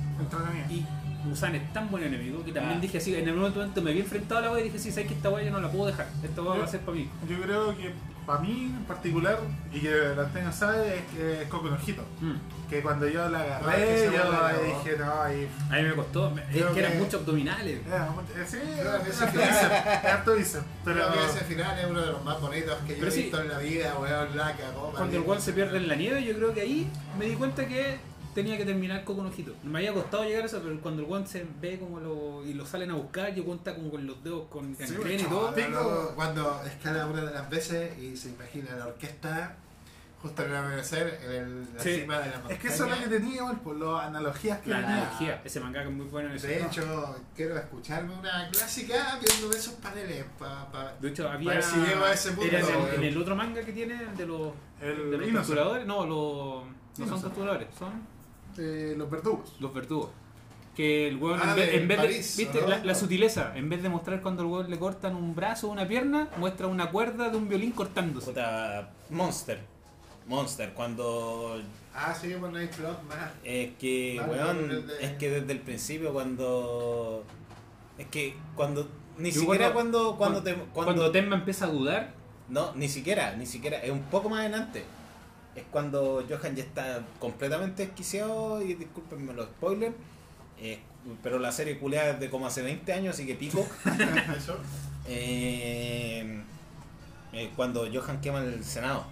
[0.70, 0.86] Y
[1.28, 2.82] Musan es tan buen enemigo que también Ah.
[2.82, 5.07] dije así, en el momento me había enfrentado a la wea y dije, sí, sabes
[5.07, 7.09] que esta wea yo no la puedo dejar, esta wea va a ser para mí.
[7.28, 7.91] Yo creo que
[8.28, 9.39] para mí en particular,
[9.74, 12.03] y que la Antena sabe, es que es Coco no Hito.
[12.22, 12.34] Mm.
[12.70, 14.84] Que cuando yo la es agarré, que se yo loco.
[14.84, 15.47] dije, no, ahí.
[15.70, 17.80] A mí me costó, es que eran muchos abdominales.
[17.88, 18.57] Era mucho- eh, sí,
[20.07, 23.07] harto bíceps, Pero Creo que ese final es uno de los más bonitos que yo
[23.07, 23.22] he sí.
[23.24, 24.91] visto en la vida, weón, la cagó.
[24.95, 26.88] Cuando el weón se pierde en la nieve, yo creo que ahí
[27.20, 27.97] me di cuenta que
[28.36, 29.55] tenía que terminar con un ojito.
[29.63, 32.53] Me había costado llegar a eso, pero cuando el weón se ve como lo, y
[32.53, 35.51] lo salen a buscar, yo cuenta como con los dedos con gangrena y todo.
[35.53, 39.55] Cuando, luego, cuando escala una de las veces y se imagina la orquesta
[40.21, 41.99] justo en el amanecer en el- la Sí.
[42.01, 42.55] cima de la montaña.
[42.55, 44.95] es que eso es lo que tenía, por las analogías que La tenía.
[44.97, 46.47] analogía, ese manga que es muy bueno en eso.
[46.47, 51.51] De hecho, quiero escucharme una clásica viendo esos paneles pa, pa- De hecho, había.
[51.51, 52.93] A ver si llego a ese punto, era en, el, weón.
[52.95, 55.36] en el otro manga que tiene, el de los, El de los Innocent.
[55.36, 55.86] capturadores.
[55.86, 56.65] No, los.
[56.65, 57.23] No son Innocent.
[57.23, 58.14] capturadores, son
[58.57, 59.53] Eh, los verdugos.
[59.59, 60.09] los verdugos.
[60.75, 62.43] Que el weón, Ah, en vez, de en vez París, de.
[62.43, 62.61] ¿Viste?
[62.61, 62.67] ¿no?
[62.67, 63.53] La, la sutileza.
[63.55, 66.67] En vez de mostrar cuando el weón le cortan un brazo o una pierna, muestra
[66.67, 68.27] una cuerda de un violín cortándose.
[68.27, 69.59] Puta, Monster.
[70.27, 71.61] Monster, cuando.
[71.93, 73.29] Ah, sí, bueno, hay plot más.
[73.43, 77.23] Es que, weón, desde- es que desde el principio cuando.
[77.97, 78.89] Es que cuando.
[79.17, 80.17] Ni Yo siquiera cuando- cuando.
[80.17, 82.11] Cuando, te, Cuando, cuando, Tenma empieza a dudar,
[82.49, 83.77] No, ni siquiera, ni siquiera.
[83.81, 84.83] Es un poco más adelante.
[85.55, 89.95] Es cuando Johan ya está completamente desquiciado y discúlpenme los spoilers.
[90.59, 90.79] eh,
[91.23, 93.65] pero la serie culeada es de como hace 20 años, así que pico.
[94.37, 94.57] Eso.
[95.07, 96.41] Eh,
[97.33, 99.05] eh, cuando Johan quema el Senado.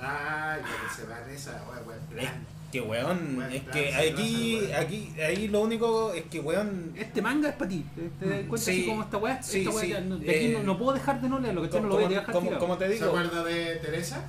[0.00, 1.62] Ah, ya que se va en esa,
[2.10, 2.46] plan.
[2.70, 6.92] que weón, es que se aquí, aquí, ahí lo único es que weón.
[6.96, 7.84] este manga es para ti.
[7.94, 9.42] Te, te das cuenta Sí, así como esta weá.
[9.42, 9.92] sí, esta weá sí,
[10.24, 12.08] de aquí eh, no, no puedo dejar de no leerlo, que no lo voy a
[12.08, 12.60] dejar como- tirado.
[12.60, 14.24] como te ¿Se digo, acuerda de Teresa?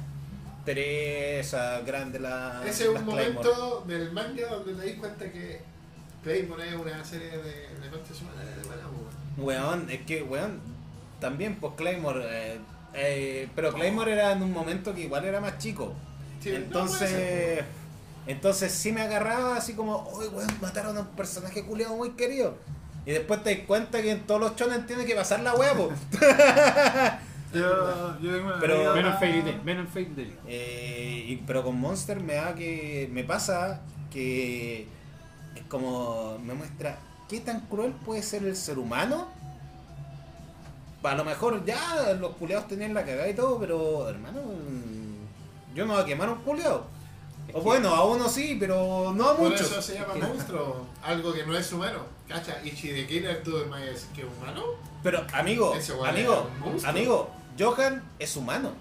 [0.68, 2.62] Teresa, grande la.
[2.66, 5.62] Ese es un momento del manga donde te das cuenta que
[6.22, 8.84] Claymore es una serie de, de de buena,
[9.38, 9.90] weón.
[9.90, 10.60] Es que, weón,
[11.22, 12.60] también, pues Claymore, eh,
[12.96, 15.94] eh, pero Claymore era en un momento que igual era más chico.
[16.44, 17.64] Sí, entonces,
[18.26, 22.58] entonces sí me agarraba así como, uy, weón, mataron a un personaje culiado muy querido.
[23.06, 25.94] Y después te das cuenta que en todos los chones tiene que pasar la huevo.
[27.54, 30.34] Yo, yo tengo una Pero- Menos Fairy Tail, menos Fairy Tail.
[30.48, 33.10] Eh, y- pero con Monster me da que.
[33.12, 33.82] Me pasa
[34.12, 34.88] que.
[35.56, 36.38] Es como.
[36.44, 36.98] Me muestra
[37.30, 39.28] qué tan cruel puede ser el ser humano.
[41.04, 44.42] A lo mejor ya los culeados tenían la cagada y todo, pero hermano.
[45.74, 46.86] Yo no voy a quemar un culeado.
[47.54, 49.62] O bueno, a uno sí, pero no a Por muchos.
[49.72, 52.00] eso se llama monstruo, algo que no es humano.
[52.28, 52.60] ¿Cacha?
[52.64, 54.64] Y si de Killer tú me decir que es humano,
[55.02, 55.74] Pero, amigo,
[56.06, 56.50] amigo,
[56.86, 58.72] amigo, Johan es humano.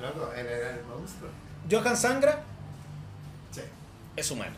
[0.00, 1.30] loco, él era el monstruo.
[1.70, 2.42] Johan Sangra
[3.50, 3.62] Sí.
[4.16, 4.52] es humano.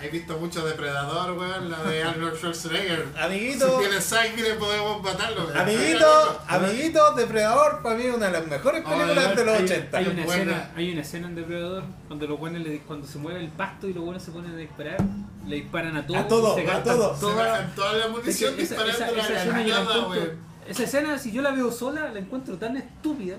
[0.00, 3.06] He visto mucho Depredador, weón, la de Arnold Schwarzenegger.
[3.20, 3.78] Amiguito.
[3.80, 5.44] Si tiene sangre podemos matarlo.
[5.46, 5.56] weón.
[5.58, 9.98] Amiguito, amiguito, Depredador, para mí una de las mejores películas de los hay, 80.
[9.98, 10.42] hay una Buena.
[10.52, 13.86] escena, hay una escena en Depredador cuando los buenos le- cuando se mueve el pasto
[13.88, 14.96] y los buenos se ponen a disparar,
[15.46, 17.14] le disparan a todo, A todo, se a gastan todo.
[17.14, 19.74] Se toda- bajan toda la Es que munición esa, disparando esa la escena yo la
[19.76, 20.38] granada, encuentro- weón.
[20.68, 23.36] esa escena si yo la veo sola la encuentro tan estúpida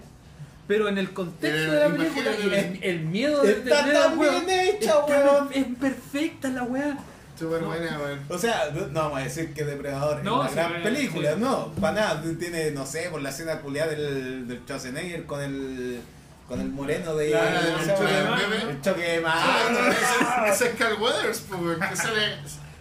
[0.67, 4.19] pero en el contexto Pero de la película el, el miedo de, Está a tan
[4.19, 5.49] bien hecha, weón.
[5.53, 6.97] es perfecta la weá
[7.37, 7.67] Súper No.
[7.67, 8.19] buena, weón.
[8.29, 11.39] O sea, no vamos a decir que Depredador No, es una sí, gran película, sí.
[11.39, 12.23] no, para nada.
[12.39, 15.99] Tiene, no sé, por la escena culiada del, del Schwarzenegger con el,
[16.47, 17.31] con el moreno de.
[17.31, 17.97] Claro, ¿cómo el llama?
[17.97, 18.69] choque de mano.
[18.69, 19.79] El choque de Ah, mano.
[19.81, 22.21] no, ese, ese es Carl Weathers, pues, weón, que sale,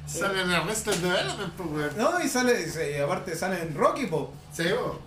[0.06, 1.90] sale en Arrested Development, pues, weón.
[1.96, 4.34] No, y sale, y aparte sale en Rocky, po.
[4.52, 4.98] Sí, weón.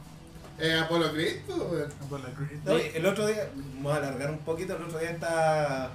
[0.59, 1.91] Eh, Apollo Creed, weón.
[2.05, 2.59] Apollo Creed.
[2.63, 5.91] No, y el otro día, vamos a alargar un poquito, el otro día estaba,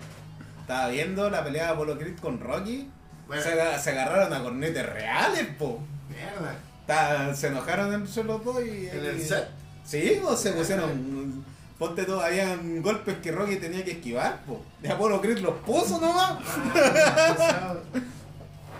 [0.60, 2.90] estaba viendo la pelea de Apollo Creed con Rocky.
[3.26, 3.42] Bueno.
[3.42, 5.80] Se, aga- se agarraron a cornetes reales, po.
[6.08, 7.34] Mierda.
[7.34, 8.88] Se enojaron entre los dos y.
[8.88, 9.48] ¿En el set?
[9.84, 11.44] Sí, o se pusieron.
[11.78, 14.62] Ponte todo, habían golpes que Rocky tenía que esquivar, po.
[14.82, 16.38] Y Apollo Creed los puso nomás.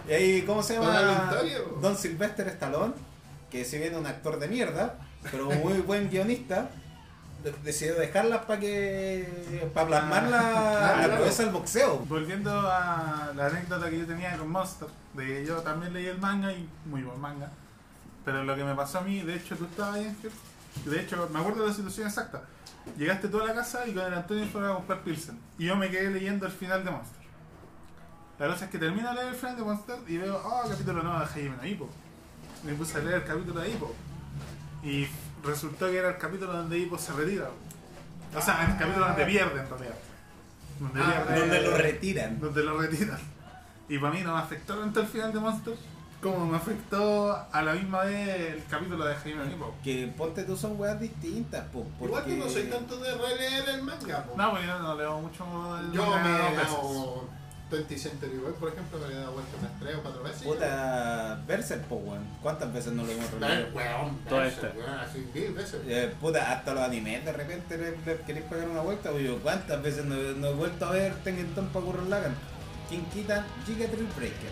[0.08, 1.28] Y ahí, ¿cómo se llama?
[1.30, 1.58] victoria.
[1.80, 2.94] Don Sylvester Stallone,
[3.50, 4.96] que si bien es un actor de mierda,
[5.30, 6.70] pero muy buen guionista,
[7.44, 9.70] de- decidió dejarlas para que.
[9.74, 11.16] para plasmar la, Ah, la claro.
[11.16, 11.98] proeza del boxeo.
[12.00, 16.18] Volviendo a la anécdota que yo tenía con Monster, de que yo también leí el
[16.18, 17.50] manga y muy buen manga.
[18.24, 20.16] Pero lo que me pasó a mí, de hecho tú estabas ahí,
[20.84, 22.42] de hecho me acuerdo de la situación exacta.
[22.96, 25.38] Llegaste tú a la casa y con el Antonio fueron a comprar Pilsen.
[25.58, 27.20] Y yo me quedé leyendo el final de Monster.
[28.38, 31.02] La cosa es que termino de leer el final de Monster y veo, oh, capítulo
[31.02, 31.88] nuevo de Jaime no Hippo.
[32.64, 33.94] Me puse a leer el capítulo de Hippo.
[34.82, 35.06] Y
[35.44, 37.50] resultó que era el capítulo donde Hippo se retira.
[38.34, 38.76] O sea, el ah.
[38.78, 39.94] capítulo donde pierde en realidad.
[40.78, 42.40] Donde, ah, pierde, donde lo retiran.
[42.40, 43.18] Donde lo retiran.
[43.88, 45.74] Y para mí no me afectó tanto el final de Monster
[46.20, 49.74] como me afectó a la misma vez el capítulo de Jaime Hippo.
[49.82, 51.86] Que ponte tú son weas distintas, po.
[51.98, 52.04] Porque...
[52.06, 54.36] Igual que no soy tanto de releer el manga, po.
[54.36, 55.78] No, pues yo no leo mucho.
[55.78, 57.28] El yo manga me leo
[57.70, 60.42] 20th Century por ejemplo, me le he dado vuelta unas 3 o 4 veces.
[60.42, 62.24] Puta, Berserk, po, weón.
[62.42, 63.68] ¿Cuántas veces no lo hemos revivido?
[63.74, 64.90] Weón, Berserk, este.
[64.90, 65.30] así
[65.86, 69.38] eh, puta, hasta los animes de repente le, le queréis pegar una vuelta, weón.
[69.40, 72.34] ¿Cuántas veces no, he vuelto a ver Tengen Tom para Lagan?
[72.88, 74.50] ¿Quién quita Giga Trail Breaker?